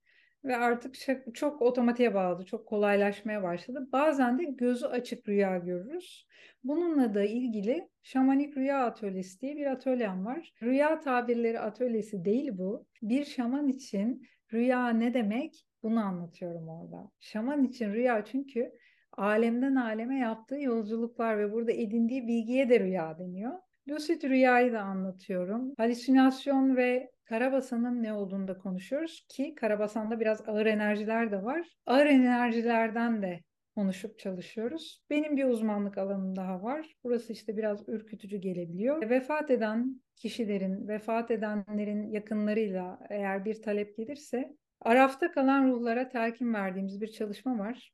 [0.43, 3.89] ve artık çok, çok otomatiğe bağladı, çok kolaylaşmaya başladı.
[3.91, 6.27] Bazen de gözü açık rüya görürüz.
[6.63, 10.53] Bununla da ilgili şamanik rüya atölyesi diye bir atölyem var.
[10.63, 12.85] Rüya tabirleri atölyesi değil bu.
[13.01, 15.65] Bir şaman için rüya ne demek?
[15.83, 17.11] Bunu anlatıyorum orada.
[17.19, 18.71] Şaman için rüya çünkü
[19.11, 23.53] alemden aleme yaptığı yolculuklar ve burada edindiği bilgiye de rüya deniyor.
[23.89, 25.73] Lucid rüyayı da anlatıyorum.
[25.77, 31.67] Halüsinasyon ve Karabasan'ın ne olduğunu da konuşuyoruz ki Karabasan'da biraz ağır enerjiler de var.
[31.85, 33.39] Ağır enerjilerden de
[33.79, 35.03] konuşup çalışıyoruz.
[35.09, 36.95] Benim bir uzmanlık alanım daha var.
[37.03, 39.09] Burası işte biraz ürkütücü gelebiliyor.
[39.09, 47.01] Vefat eden kişilerin, vefat edenlerin yakınlarıyla eğer bir talep gelirse Arafta kalan ruhlara telkin verdiğimiz
[47.01, 47.93] bir çalışma var.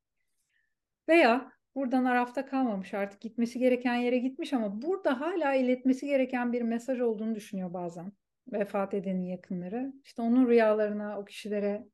[1.10, 6.62] Veya buradan Araf'ta kalmamış artık gitmesi gereken yere gitmiş ama burada hala iletmesi gereken bir
[6.62, 8.12] mesaj olduğunu düşünüyor bazen
[8.52, 9.94] vefat edenin yakınları.
[10.04, 11.86] İşte onun rüyalarına, o kişilere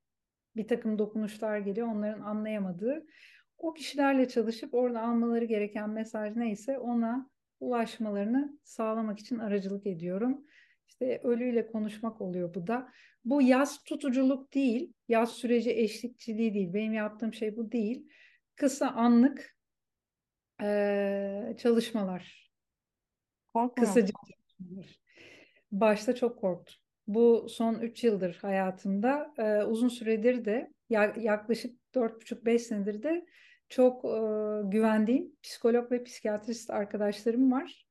[0.56, 1.88] bir takım dokunuşlar geliyor.
[1.88, 3.06] Onların anlayamadığı.
[3.62, 10.46] O kişilerle çalışıp orada almaları gereken mesaj neyse ona ulaşmalarını sağlamak için aracılık ediyorum.
[10.88, 12.92] İşte ölüyle konuşmak oluyor bu da.
[13.26, 16.74] Bu yaz tutuculuk değil, yaz süreci eşlikçiliği değil.
[16.74, 18.10] Benim yaptığım şey bu değil.
[18.56, 19.58] Kısa anlık
[20.62, 22.52] e, çalışmalar.
[23.54, 25.00] Korkmuyor Kısaca çalışmalar.
[25.72, 26.76] Başta çok korktum.
[27.08, 33.26] Bu son 3 yıldır hayatımda e, uzun süredir de ya, yaklaşık 4,5-5 senedir de
[33.72, 34.18] çok e,
[34.64, 37.86] güvendiğim psikolog ve psikiyatrist arkadaşlarım var.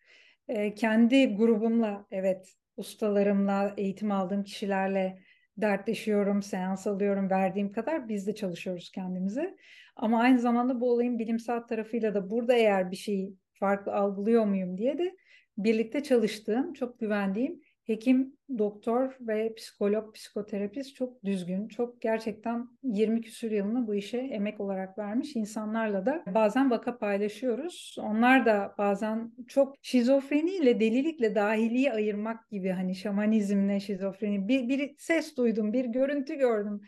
[0.48, 5.22] E, kendi grubumla evet ustalarımla eğitim aldığım kişilerle
[5.56, 9.56] dertleşiyorum, seans alıyorum verdiğim kadar biz de çalışıyoruz kendimize.
[9.96, 14.78] Ama aynı zamanda bu olayın bilimsel tarafıyla da burada eğer bir şeyi farklı algılıyor muyum
[14.78, 15.16] diye de
[15.58, 23.50] birlikte çalıştığım, çok güvendiğim hekim, doktor ve psikolog, psikoterapist çok düzgün, çok gerçekten 20 küsur
[23.50, 27.96] yılını bu işe emek olarak vermiş insanlarla da bazen vaka paylaşıyoruz.
[28.00, 35.36] Onlar da bazen çok şizofreniyle, delilikle dahiliyi ayırmak gibi hani şamanizmle şizofreni bir, bir ses
[35.36, 36.80] duydum, bir görüntü gördüm.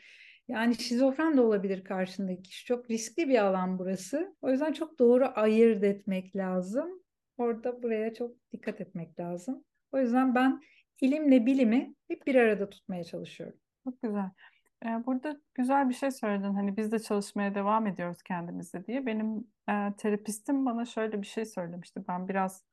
[0.49, 2.67] Yani şizofren de olabilir karşındaki kişi.
[2.67, 4.37] Çok riskli bir alan burası.
[4.43, 7.03] O yüzden çok doğru ayırt etmek lazım.
[7.37, 9.65] Orada buraya çok dikkat etmek lazım.
[9.93, 10.61] O yüzden ben
[11.03, 13.59] ilimle bilimi hep bir arada tutmaya çalışıyorum.
[13.85, 14.31] Çok güzel.
[14.85, 16.55] Ee, burada güzel bir şey söyledin.
[16.55, 19.07] Hani biz de çalışmaya devam ediyoruz kendimizde diye.
[19.07, 22.05] Benim e, terapistim bana şöyle bir şey söylemişti.
[22.09, 22.65] Ben biraz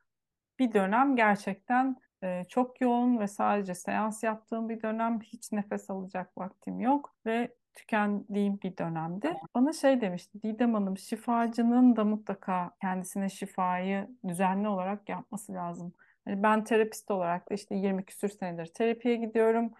[0.60, 6.38] bir dönem gerçekten e, çok yoğun ve sadece seans yaptığım bir dönem hiç nefes alacak
[6.38, 9.34] vaktim yok ve tükendiğim bir dönemdi.
[9.56, 15.94] Bana şey demişti Didem Hanım şifacının da mutlaka kendisine şifayı düzenli olarak yapması lazım.
[16.30, 19.72] Hani ben terapist olarak da işte 20 küsür senedir terapiye gidiyorum.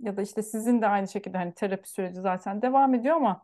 [0.00, 3.42] Ya da işte sizin de aynı şekilde hani terapi süreci zaten devam ediyor ama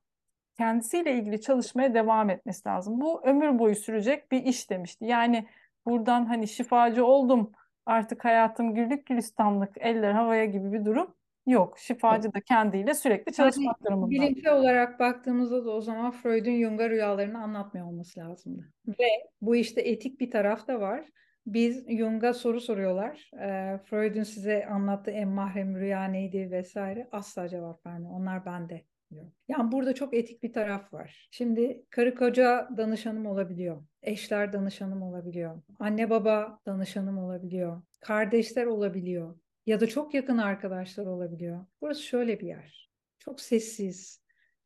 [0.58, 3.00] kendisiyle ilgili çalışmaya devam etmesi lazım.
[3.00, 5.04] Bu ömür boyu sürecek bir iş demişti.
[5.04, 5.46] Yani
[5.86, 7.52] buradan hani şifacı oldum
[7.86, 11.14] artık hayatım güllük gülistanlık eller havaya gibi bir durum
[11.46, 11.78] yok.
[11.78, 14.10] Şifacı da kendiyle sürekli çalışmak Yani durumunda.
[14.10, 18.72] bilimsel olarak baktığımızda da o zaman Freud'un Jung'a rüyalarını anlatmıyor olması lazımdı.
[18.88, 19.08] Ve
[19.40, 21.04] bu işte etik bir taraf da var.
[21.46, 23.30] Biz Jung'a soru soruyorlar.
[23.40, 27.08] Ee, Freud'un size anlattığı en mahrem rüya neydi vesaire.
[27.12, 28.12] Asla cevap vermiyor.
[28.12, 29.26] Onlar bende diyor.
[29.48, 31.28] Yani burada çok etik bir taraf var.
[31.30, 33.82] Şimdi karı koca danışanım olabiliyor.
[34.02, 35.62] Eşler danışanım olabiliyor.
[35.78, 37.82] Anne baba danışanım olabiliyor.
[38.00, 39.38] Kardeşler olabiliyor.
[39.66, 41.66] Ya da çok yakın arkadaşlar olabiliyor.
[41.80, 42.90] Burası şöyle bir yer.
[43.18, 44.22] Çok sessiz,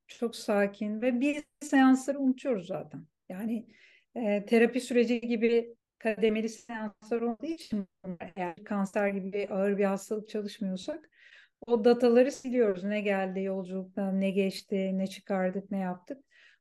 [0.07, 3.07] çok sakin ve biz seansları unutuyoruz zaten.
[3.29, 3.67] Yani
[4.15, 7.89] e, terapi süreci gibi kademeli seanslar olduğu için
[8.37, 11.11] eğer kanser gibi ağır bir hastalık çalışmıyorsak
[11.67, 12.85] o dataları siliyoruz.
[12.85, 16.19] Ne geldi yolculukta, ne geçti, ne çıkardık, ne yaptık.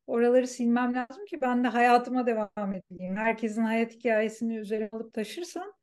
[0.08, 3.16] Oraları silmem lazım ki ben de hayatıma devam edeyim.
[3.18, 5.74] Herkesin hayat hikayesini üzerine alıp taşırsam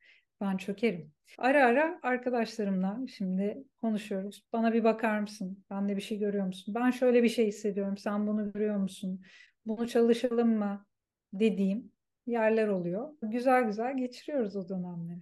[0.41, 1.13] ben çökerim.
[1.39, 4.43] Ara ara arkadaşlarımla şimdi konuşuyoruz.
[4.53, 5.65] Bana bir bakar mısın?
[5.71, 6.75] Ben de bir şey görüyor musun?
[6.75, 7.97] Ben şöyle bir şey hissediyorum.
[7.97, 9.21] Sen bunu görüyor musun?
[9.67, 10.87] Bunu çalışalım mı?
[11.33, 11.93] Dediğim
[12.27, 13.09] yerler oluyor.
[13.23, 15.21] Güzel güzel geçiriyoruz o dönemleri.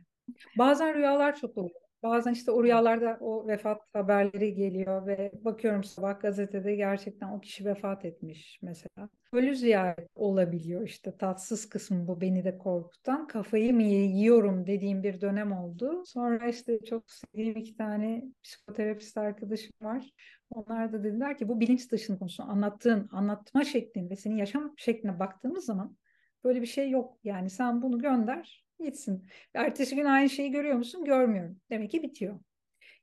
[0.59, 1.85] Bazen rüyalar çok oluyor.
[2.05, 7.65] Bazen işte o rüyalarda o vefat haberleri geliyor ve bakıyorum sabah gazetede gerçekten o kişi
[7.65, 9.09] vefat etmiş mesela.
[9.33, 13.27] Ölü ziyaret olabiliyor işte tatsız kısmı bu beni de korkutan.
[13.27, 16.03] Kafayı mı yiyorum dediğim bir dönem oldu.
[16.07, 20.11] Sonra işte çok sevdiğim iki tane psikoterapist arkadaşım var.
[20.51, 25.19] Onlar da dediler ki bu bilinç dışının konusu anlattığın, anlatma şeklin ve senin yaşam şekline
[25.19, 25.97] baktığımız zaman
[26.45, 27.19] böyle bir şey yok.
[27.25, 29.27] Yani sen bunu gönder gitsin.
[29.55, 31.05] Ertesi gün aynı şeyi görüyor musun?
[31.05, 31.61] Görmüyorum.
[31.71, 32.41] Demek ki bitiyor.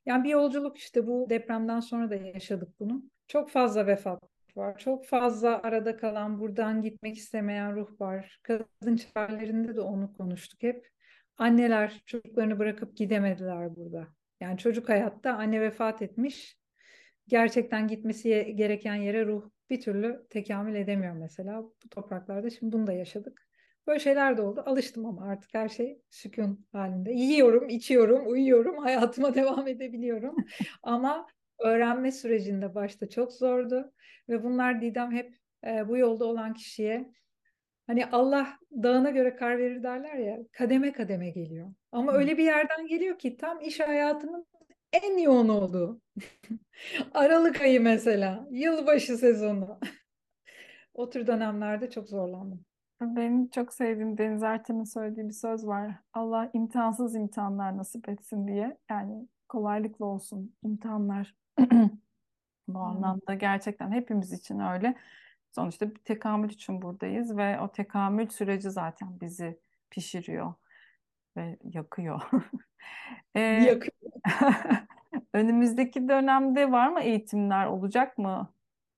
[0.06, 3.02] Yani bir yolculuk işte bu depremden sonra da yaşadık bunu.
[3.28, 4.22] Çok fazla vefat
[4.56, 4.78] var.
[4.78, 8.40] Çok fazla arada kalan, buradan gitmek istemeyen ruh var.
[8.42, 10.88] Kadın çarelerinde de onu konuştuk hep.
[11.36, 14.08] Anneler çocuklarını bırakıp gidemediler burada.
[14.40, 16.56] Yani çocuk hayatta anne vefat etmiş.
[17.28, 21.62] Gerçekten gitmesi gereken yere ruh bir türlü tekamül edemiyor mesela.
[21.62, 23.48] Bu topraklarda şimdi bunu da yaşadık.
[23.86, 24.62] Böyle şeyler de oldu.
[24.66, 27.12] Alıştım ama artık her şey sükun halinde.
[27.12, 30.36] Yiyorum, içiyorum, uyuyorum, hayatıma devam edebiliyorum.
[30.82, 31.26] ama
[31.58, 33.92] öğrenme sürecinde başta çok zordu.
[34.28, 37.12] Ve bunlar Didem hep e, bu yolda olan kişiye
[37.86, 41.74] hani Allah dağına göre kar verir derler ya kademe kademe geliyor.
[41.92, 44.46] Ama öyle bir yerden geliyor ki tam iş hayatının
[44.92, 46.00] en yoğun olduğu.
[47.14, 49.78] Aralık ayı mesela, yılbaşı sezonu.
[50.94, 52.64] o tür dönemlerde çok zorlandım.
[53.00, 55.94] Benim çok sevdiğim Deniz Ertem'in söylediği bir söz var.
[56.12, 58.78] Allah imtihansız imtihanlar nasip etsin diye.
[58.90, 61.34] Yani kolaylıkla olsun imtihanlar.
[62.68, 64.94] Bu anlamda gerçekten hepimiz için öyle.
[65.50, 70.54] Sonuçta bir tekamül için buradayız ve o tekamül süreci zaten bizi pişiriyor
[71.36, 72.20] ve yakıyor.
[73.34, 73.92] ee, Yakıyor.
[75.34, 78.54] önümüzdeki dönemde var mı eğitimler olacak mı?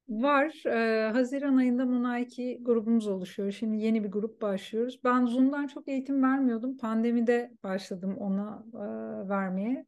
[0.09, 0.63] Var.
[0.67, 3.53] Ee, Haziran ayında Munaiki grubumuz oluşuyor.
[3.53, 5.01] Şimdi yeni bir grup başlıyoruz.
[5.05, 6.77] Ben Zoom'dan çok eğitim vermiyordum.
[6.79, 9.87] Pandemide başladım ona e, vermeye.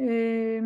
[0.00, 0.62] Ee,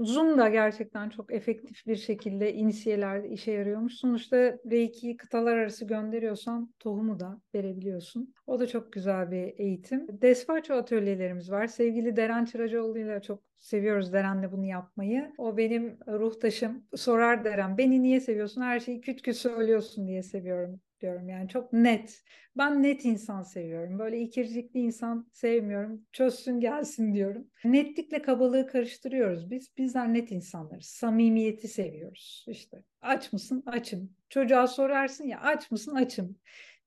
[0.00, 3.94] Zoom da gerçekten çok efektif bir şekilde inisiyelerde işe yarıyormuş.
[3.94, 8.34] Sonuçta Reiki'yi kıtalar arası gönderiyorsan tohumu da verebiliyorsun.
[8.46, 10.06] O da çok güzel bir eğitim.
[10.22, 11.66] Despacho atölyelerimiz var.
[11.66, 15.32] Sevgili Deren Çıracıoğlu ile çok seviyoruz Deren'le bunu yapmayı.
[15.38, 16.84] O benim ruhtaşım.
[16.96, 18.62] Sorar Deren, beni niye seviyorsun?
[18.62, 21.28] Her şeyi küt küt söylüyorsun diye seviyorum diyorum.
[21.28, 22.24] Yani çok net.
[22.56, 23.98] Ben net insan seviyorum.
[23.98, 26.06] Böyle ikircikli insan sevmiyorum.
[26.12, 27.46] Çözsün gelsin diyorum.
[27.64, 29.76] Netlikle kabalığı karıştırıyoruz biz.
[29.78, 30.86] Bizler net insanlarız.
[30.86, 32.44] Samimiyeti seviyoruz.
[32.48, 33.62] İşte aç mısın?
[33.66, 34.12] Açım.
[34.28, 35.94] Çocuğa sorarsın ya aç mısın?
[35.94, 36.38] Açım.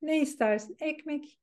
[0.02, 0.78] Ne istersin?
[0.80, 1.41] Ekmek.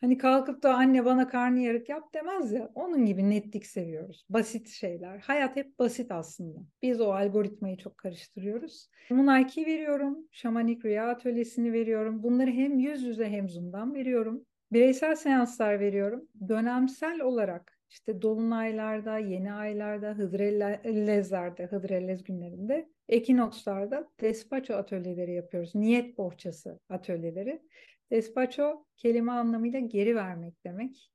[0.00, 2.70] Hani kalkıp da anne bana karnıyarık yap demez ya.
[2.74, 4.26] Onun gibi netlik seviyoruz.
[4.28, 5.18] Basit şeyler.
[5.18, 6.58] Hayat hep basit aslında.
[6.82, 8.88] Biz o algoritmayı çok karıştırıyoruz.
[9.10, 10.18] Munaiki veriyorum.
[10.30, 12.22] Şamanik rüya atölyesini veriyorum.
[12.22, 14.46] Bunları hem yüz yüze hem Zoom'dan veriyorum.
[14.72, 16.28] Bireysel seanslar veriyorum.
[16.48, 25.74] Dönemsel olarak işte dolunaylarda, yeni aylarda, hıdrellezlerde, hıdrellez günlerinde, ekinokslarda despaço atölyeleri yapıyoruz.
[25.74, 27.62] Niyet bohçası atölyeleri.
[28.10, 31.10] Despacho kelime anlamıyla geri vermek demek.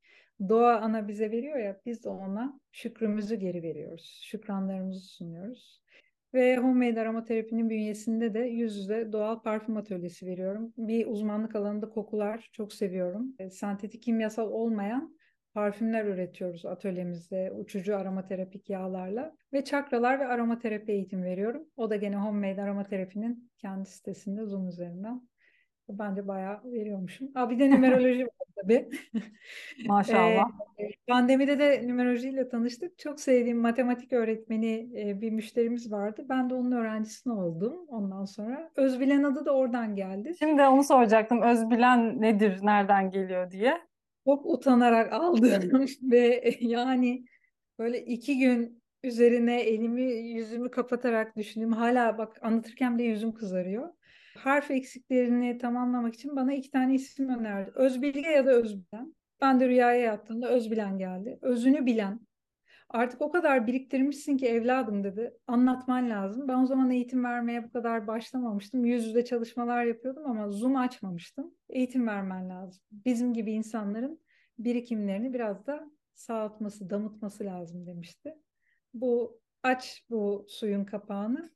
[0.49, 4.21] Doğa ana bize veriyor ya biz de ona şükrümüzü geri veriyoruz.
[4.23, 5.81] Şükranlarımızı sunuyoruz.
[6.33, 10.73] Ve Homemade Aromaterapinin bünyesinde de yüz yüze doğal parfüm atölyesi veriyorum.
[10.77, 13.35] Bir uzmanlık alanında kokular çok seviyorum.
[13.39, 15.17] E, sentetik kimyasal olmayan
[15.53, 21.67] parfümler üretiyoruz atölyemizde uçucu aromaterapik yağlarla ve çakralar ve aromaterapi eğitim veriyorum.
[21.77, 25.27] O da gene Homemade Aromaterapi'nin kendi sitesinde Zoom üzerinden.
[25.89, 27.31] Ben de bayağı veriyormuşum.
[27.35, 28.89] Aa, bir de numeroloji var tabii.
[29.87, 30.49] Maşallah.
[30.79, 32.99] Ee, pandemide de numerolojiyle tanıştık.
[32.99, 36.25] Çok sevdiğim matematik öğretmeni e, bir müşterimiz vardı.
[36.29, 38.71] Ben de onun öğrencisine oldum ondan sonra.
[38.75, 40.35] Özbilen adı da oradan geldi.
[40.39, 41.41] Şimdi onu soracaktım.
[41.41, 43.81] Özbilen nedir, nereden geliyor diye.
[44.25, 47.25] Çok utanarak aldım ve yani
[47.79, 51.71] böyle iki gün üzerine elimi yüzümü kapatarak düşündüm.
[51.71, 53.89] Hala bak anlatırken de yüzüm kızarıyor.
[54.37, 57.71] Harf eksiklerini tamamlamak için bana iki tane isim önerdi.
[57.75, 59.15] Özbilge ya da Özbilen.
[59.41, 61.39] Ben de rüyaya yattığımda Özbilen geldi.
[61.41, 62.19] Özünü bilen.
[62.89, 65.33] Artık o kadar biriktirmişsin ki evladım dedi.
[65.47, 66.47] Anlatman lazım.
[66.47, 68.85] Ben o zaman eğitim vermeye bu kadar başlamamıştım.
[68.85, 71.53] Yüz yüze çalışmalar yapıyordum ama Zoom açmamıştım.
[71.69, 72.81] Eğitim vermen lazım.
[72.91, 74.19] Bizim gibi insanların
[74.59, 78.35] birikimlerini biraz da sağaltması, damıtması lazım demişti.
[78.93, 81.51] Bu aç bu suyun kapağını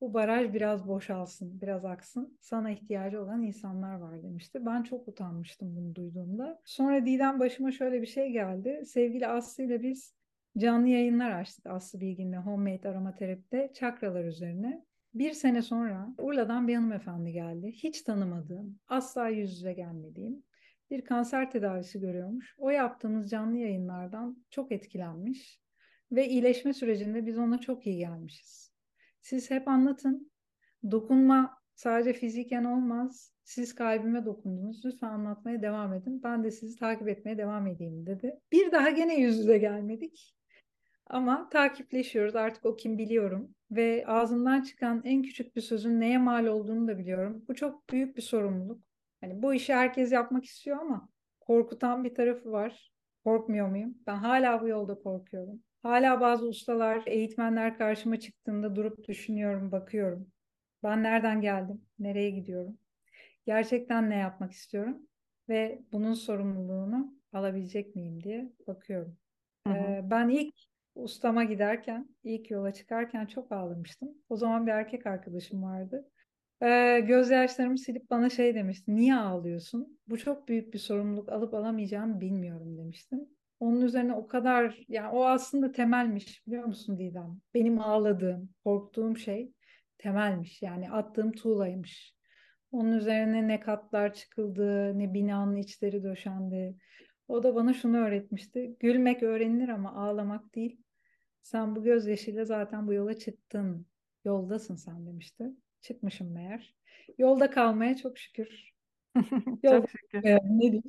[0.00, 2.38] bu baraj biraz boşalsın, biraz aksın.
[2.40, 4.66] Sana ihtiyacı olan insanlar var demişti.
[4.66, 6.60] Ben çok utanmıştım bunu duyduğumda.
[6.64, 8.82] Sonra Didem başıma şöyle bir şey geldi.
[8.86, 10.14] Sevgili Aslı ile biz
[10.58, 14.84] canlı yayınlar açtık Aslı Bilgin'le Homemade Aromaterapi'de çakralar üzerine.
[15.14, 17.72] Bir sene sonra Urla'dan bir hanımefendi geldi.
[17.72, 20.42] Hiç tanımadığım, asla yüz yüze gelmediğim
[20.90, 22.54] bir kanser tedavisi görüyormuş.
[22.58, 25.60] O yaptığımız canlı yayınlardan çok etkilenmiş
[26.12, 28.69] ve iyileşme sürecinde biz ona çok iyi gelmişiz.
[29.20, 30.30] Siz hep anlatın.
[30.90, 33.32] Dokunma sadece fiziken olmaz.
[33.44, 34.84] Siz kalbime dokundunuz.
[34.84, 36.22] Lütfen anlatmaya devam edin.
[36.22, 38.40] Ben de sizi takip etmeye devam edeyim dedi.
[38.52, 40.34] Bir daha gene yüz yüze gelmedik.
[41.06, 42.36] Ama takipleşiyoruz.
[42.36, 43.54] Artık o kim biliyorum.
[43.70, 47.44] Ve ağzından çıkan en küçük bir sözün neye mal olduğunu da biliyorum.
[47.48, 48.82] Bu çok büyük bir sorumluluk.
[49.20, 51.08] Hani bu işi herkes yapmak istiyor ama
[51.40, 52.92] korkutan bir tarafı var.
[53.24, 53.94] Korkmuyor muyum?
[54.06, 55.62] Ben hala bu yolda korkuyorum.
[55.82, 60.32] Hala bazı ustalar, eğitmenler karşıma çıktığında durup düşünüyorum, bakıyorum.
[60.82, 61.84] Ben nereden geldim?
[61.98, 62.78] Nereye gidiyorum?
[63.46, 64.98] Gerçekten ne yapmak istiyorum?
[65.48, 69.16] Ve bunun sorumluluğunu alabilecek miyim diye bakıyorum.
[69.66, 69.76] Hı hı.
[69.76, 70.54] Ee, ben ilk
[70.94, 74.08] ustama giderken, ilk yola çıkarken çok ağlamıştım.
[74.28, 76.10] O zaman bir erkek arkadaşım vardı.
[76.62, 78.96] Ee, gözyaşlarımı silip bana şey demişti.
[78.96, 79.98] Niye ağlıyorsun?
[80.08, 83.28] Bu çok büyük bir sorumluluk alıp alamayacağımı bilmiyorum demiştim.
[83.60, 87.40] Onun üzerine o kadar yani o aslında temelmiş biliyor musun Didem?
[87.54, 89.52] Benim ağladığım, korktuğum şey
[89.98, 90.62] temelmiş.
[90.62, 92.14] Yani attığım tuğlaymış.
[92.72, 96.76] Onun üzerine ne katlar çıkıldı, ne binanın içleri döşendi.
[97.28, 98.76] O da bana şunu öğretmişti.
[98.80, 100.82] Gülmek öğrenilir ama ağlamak değil.
[101.42, 103.86] Sen bu gözyaşıyla zaten bu yola çıktın.
[104.24, 105.50] Yoldasın sen demişti.
[105.80, 106.74] Çıkmışım meğer.
[107.18, 108.70] Yolda kalmaya çok şükür.
[109.62, 110.22] Yolda Çok şükür.
[110.22, 110.82] kalmaya, ne diyeyim.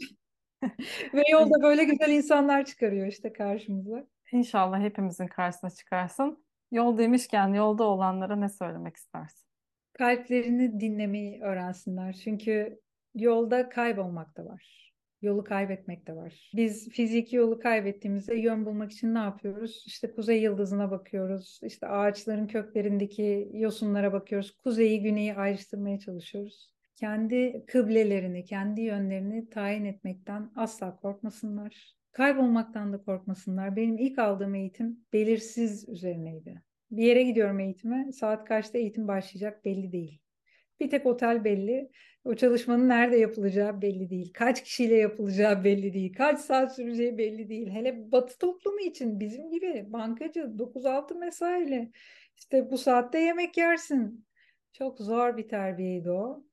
[1.13, 4.07] Ve yolda böyle güzel insanlar çıkarıyor işte karşımıza.
[4.31, 6.43] İnşallah hepimizin karşısına çıkarsın.
[6.71, 9.47] Yol demişken yolda olanlara ne söylemek istersin?
[9.93, 12.13] Kalplerini dinlemeyi öğrensinler.
[12.13, 12.79] Çünkü
[13.15, 14.91] yolda kaybolmak da var.
[15.21, 16.51] Yolu kaybetmek de var.
[16.55, 19.83] Biz fiziki yolu kaybettiğimizde yön bulmak için ne yapıyoruz?
[19.87, 21.59] İşte kuzey yıldızına bakıyoruz.
[21.63, 24.51] İşte ağaçların köklerindeki yosunlara bakıyoruz.
[24.51, 26.71] Kuzeyi güneyi ayrıştırmaya çalışıyoruz.
[27.01, 31.95] Kendi kıblelerini, kendi yönlerini tayin etmekten asla korkmasınlar.
[32.11, 33.75] Kaybolmaktan da korkmasınlar.
[33.75, 36.61] Benim ilk aldığım eğitim belirsiz üzerineydi.
[36.91, 38.11] Bir yere gidiyorum eğitime.
[38.11, 40.21] Saat kaçta eğitim başlayacak belli değil.
[40.79, 41.89] Bir tek otel belli.
[42.25, 44.33] O çalışmanın nerede yapılacağı belli değil.
[44.33, 46.13] Kaç kişiyle yapılacağı belli değil.
[46.13, 47.69] Kaç saat süreceği belli değil.
[47.69, 51.91] Hele batı toplumu için bizim gibi bankacı 9-6 mesaiyle
[52.37, 54.25] işte bu saatte yemek yersin.
[54.73, 56.50] Çok zor bir terbiyeydi o.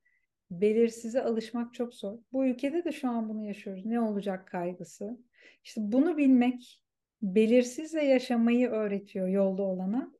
[0.51, 2.17] Belirsize alışmak çok zor.
[2.33, 3.85] Bu ülkede de şu an bunu yaşıyoruz.
[3.85, 5.17] Ne olacak kaygısı.
[5.63, 6.83] İşte bunu bilmek
[7.21, 10.11] belirsizle yaşamayı öğretiyor yolda olana.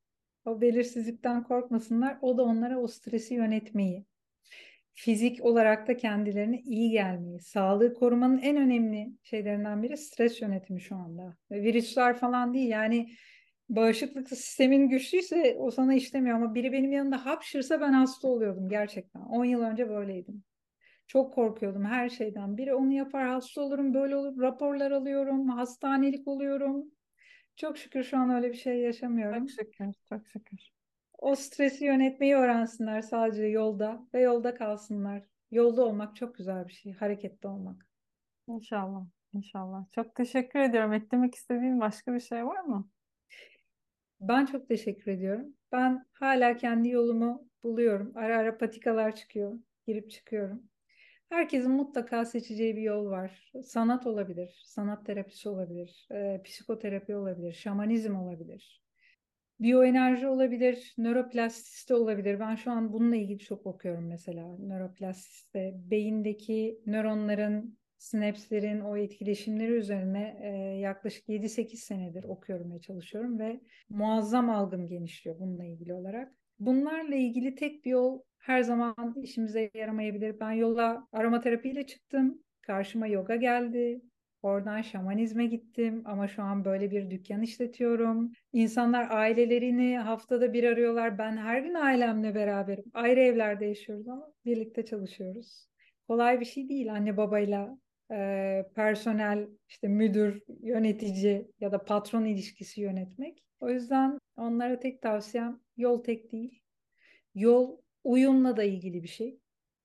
[0.45, 2.17] O belirsizlikten korkmasınlar.
[2.21, 4.05] O da onlara o stresi yönetmeyi,
[4.93, 10.95] fizik olarak da kendilerine iyi gelmeyi, sağlığı korumanın en önemli şeylerinden biri stres yönetimi şu
[10.95, 11.37] anda.
[11.51, 13.09] Virüsler falan değil yani
[13.69, 19.21] bağışıklık sistemin güçlüyse o sana işlemiyor ama biri benim yanında hapşırsa ben hasta oluyordum gerçekten.
[19.21, 20.43] 10 yıl önce böyleydim.
[21.07, 22.57] Çok korkuyordum her şeyden.
[22.57, 26.85] Biri onu yapar hasta olurum böyle olur raporlar alıyorum hastanelik oluyorum.
[27.55, 29.47] Çok şükür şu an öyle bir şey yaşamıyorum.
[29.47, 30.59] Çok şükür, çok şükür.
[31.17, 35.23] O stresi yönetmeyi öğrensinler sadece yolda ve yolda kalsınlar.
[35.51, 37.87] Yolda olmak çok güzel bir şey, hareketli olmak.
[38.47, 39.91] İnşallah, inşallah.
[39.91, 40.93] Çok teşekkür ediyorum.
[40.93, 42.89] Eklemek istediğin başka bir şey var mı?
[44.21, 45.53] Ben çok teşekkür ediyorum.
[45.71, 48.11] Ben hala kendi yolumu buluyorum.
[48.15, 50.63] Ara ara patikalar çıkıyor, girip çıkıyorum.
[51.29, 53.51] Herkesin mutlaka seçeceği bir yol var.
[53.63, 58.83] Sanat olabilir, sanat terapisi olabilir, e, psikoterapi olabilir, şamanizm olabilir.
[59.59, 62.39] Biyoenerji olabilir, nöroplastisite olabilir.
[62.39, 64.57] Ben şu an bununla ilgili çok okuyorum mesela.
[64.59, 73.61] Nöroplastisite, beyindeki nöronların, sinapslerin o etkileşimleri üzerine e, yaklaşık 7-8 senedir okuyorum ve çalışıyorum ve
[73.89, 76.33] muazzam algım genişliyor bununla ilgili olarak.
[76.59, 80.39] Bunlarla ilgili tek bir yol her zaman işimize yaramayabilir.
[80.39, 82.43] Ben yola aromaterapiyle çıktım.
[82.61, 84.01] Karşıma yoga geldi.
[84.41, 88.31] Oradan şamanizme gittim ama şu an böyle bir dükkan işletiyorum.
[88.53, 91.17] İnsanlar ailelerini haftada bir arıyorlar.
[91.17, 92.85] Ben her gün ailemle beraberim.
[92.93, 95.69] Ayrı evlerde yaşıyoruz ama birlikte çalışıyoruz.
[96.07, 97.77] Kolay bir şey değil anne babayla
[98.11, 103.43] e, personel, işte müdür, yönetici ya da patron ilişkisi yönetmek.
[103.59, 106.61] O yüzden onlara tek tavsiyem yol tek değil.
[107.35, 109.39] Yol uyumla da ilgili bir şey.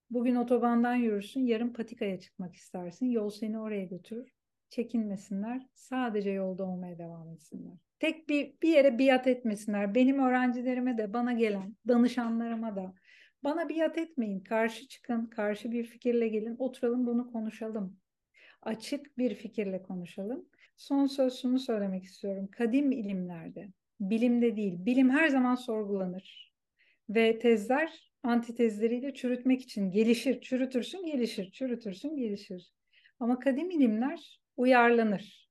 [0.09, 3.05] Bugün otobandan yürürsün, yarın patikaya çıkmak istersin.
[3.05, 4.31] Yol seni oraya götürür.
[4.69, 5.67] Çekinmesinler.
[5.73, 7.77] Sadece yolda olmaya devam etsinler.
[7.99, 9.95] Tek bir, bir yere biat etmesinler.
[9.95, 12.93] Benim öğrencilerime de, bana gelen, danışanlarıma da.
[13.43, 14.39] Bana biat etmeyin.
[14.39, 16.55] Karşı çıkın, karşı bir fikirle gelin.
[16.59, 17.97] Oturalım bunu konuşalım.
[18.65, 20.45] Açık bir fikirle konuşalım.
[20.77, 22.49] Son söz şunu söylemek istiyorum.
[22.51, 23.67] Kadim ilimlerde,
[23.99, 26.53] bilimde değil, bilim her zaman sorgulanır.
[27.09, 32.73] Ve tezler antitezleriyle çürütmek için gelişir, çürütürsün, gelişir, çürütürsün, gelişir.
[33.19, 35.49] Ama kadim ilimler uyarlanır.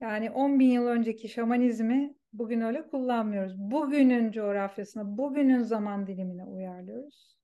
[0.00, 3.58] Yani 10 bin yıl önceki şamanizmi bugün öyle kullanmıyoruz.
[3.58, 7.41] Bugünün coğrafyasına, bugünün zaman dilimine uyarlıyoruz.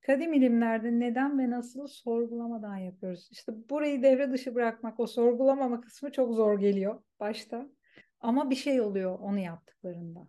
[0.00, 3.28] Kadim ilimlerde neden ve nasıl sorgulamadan yapıyoruz.
[3.32, 7.66] İşte burayı devre dışı bırakmak, o sorgulamama kısmı çok zor geliyor başta.
[8.20, 10.26] Ama bir şey oluyor onu yaptıklarında.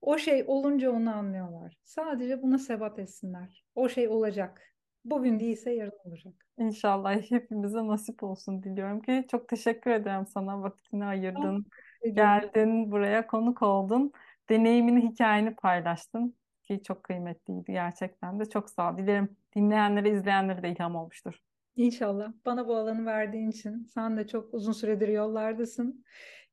[0.00, 1.76] O şey olunca onu anlıyorlar.
[1.84, 3.64] Sadece buna sebat etsinler.
[3.74, 4.62] O şey olacak.
[5.04, 6.34] Bugün değilse yarın olacak.
[6.58, 9.24] İnşallah hepimize nasip olsun diliyorum ki.
[9.30, 11.66] Çok teşekkür ederim sana vakitini ayırdın.
[12.12, 14.12] Geldin buraya konuk oldun.
[14.48, 16.36] Deneyimini, hikayeni paylaştın
[16.66, 18.44] ki çok kıymetliydi gerçekten de.
[18.44, 18.98] Çok sağ ol.
[18.98, 21.34] Dilerim dinleyenlere, izleyenlere de ilham olmuştur.
[21.76, 22.32] İnşallah.
[22.46, 23.84] Bana bu alanı verdiğin için.
[23.94, 26.04] Sen de çok uzun süredir yollardasın.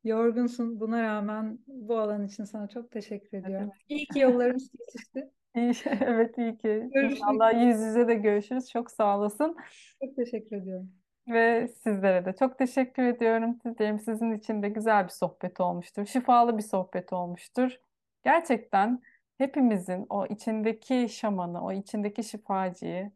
[0.03, 0.79] Yorgunsun.
[0.79, 3.69] Buna rağmen bu alan için sana çok teşekkür ediyorum.
[3.73, 3.85] Evet.
[3.89, 5.31] İyi ki yollarımız kesişti.
[6.05, 6.89] evet iyi ki.
[6.93, 7.11] Görüşürüz.
[7.11, 8.69] İnşallah yüz yüze de görüşürüz.
[8.69, 9.55] Çok sağ olasın.
[10.01, 10.91] Çok teşekkür ediyorum.
[11.27, 13.59] Ve sizlere de çok teşekkür ediyorum.
[13.65, 16.05] Dilerim sizin için de güzel bir sohbet olmuştur.
[16.05, 17.79] Şifalı bir sohbet olmuştur.
[18.23, 19.01] Gerçekten
[19.37, 23.11] hepimizin o içindeki şamanı, o içindeki şifacıyı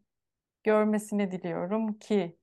[0.64, 2.36] görmesini diliyorum ki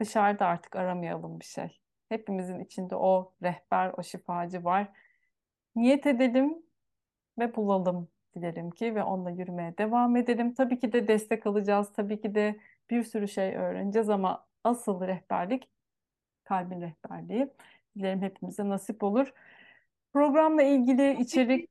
[0.00, 1.80] dışarıda artık aramayalım bir şey.
[2.08, 4.88] Hepimizin içinde o rehber, o şifacı var.
[5.76, 6.62] Niyet edelim
[7.38, 10.54] ve bulalım dilerim ki ve onunla yürümeye devam edelim.
[10.54, 11.92] Tabii ki de destek alacağız.
[11.92, 12.60] Tabii ki de
[12.90, 15.68] bir sürü şey öğreneceğiz ama asıl rehberlik
[16.44, 17.50] kalbin rehberliği.
[17.96, 19.32] Dilerim hepimize nasip olur.
[20.12, 21.70] Programla ilgili içerik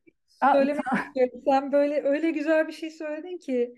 [0.54, 1.42] söylemek istiyorum.
[1.46, 3.76] Sen böyle öyle güzel bir şey söyledin ki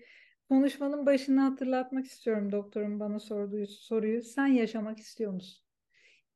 [0.48, 4.22] konuşmanın başını hatırlatmak istiyorum doktorun bana sorduğu soruyu.
[4.22, 5.64] Sen yaşamak istiyor musun?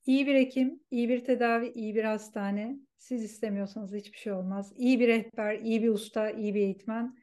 [0.06, 2.76] İyi bir hekim, iyi bir tedavi, iyi bir hastane.
[2.98, 4.72] Siz istemiyorsanız hiçbir şey olmaz.
[4.76, 7.16] İyi bir rehber, iyi bir usta, iyi bir eğitmen.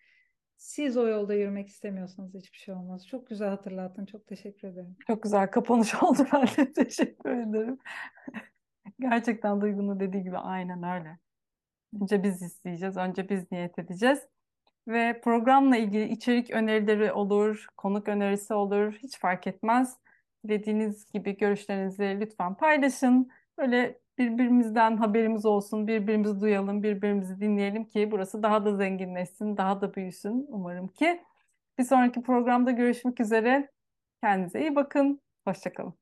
[0.58, 3.08] Siz o yolda yürümek istemiyorsanız hiçbir şey olmaz.
[3.08, 4.06] Çok güzel hatırlattın.
[4.06, 4.96] Çok teşekkür ederim.
[5.08, 6.28] Çok güzel kapanış oldu.
[6.34, 7.78] Ben de teşekkür ederim.
[9.00, 11.18] Gerçekten Duygu'nun dediği gibi aynen öyle.
[12.02, 12.98] Önce biz isteyeceğiz.
[12.98, 14.20] Önce biz niyet edeceğiz.
[14.88, 18.94] Ve programla ilgili içerik önerileri olur, konuk önerisi olur.
[18.94, 19.98] Hiç fark etmez.
[20.48, 23.30] Dilediğiniz gibi görüşlerinizi lütfen paylaşın.
[23.58, 29.96] Böyle birbirimizden haberimiz olsun, birbirimizi duyalım, birbirimizi dinleyelim ki burası daha da zenginleşsin, daha da
[29.96, 31.22] büyüsün umarım ki.
[31.80, 33.72] Bir sonraki programda görüşmek üzere.
[34.22, 35.22] Kendinize iyi bakın.
[35.48, 35.94] Hoşçakalın.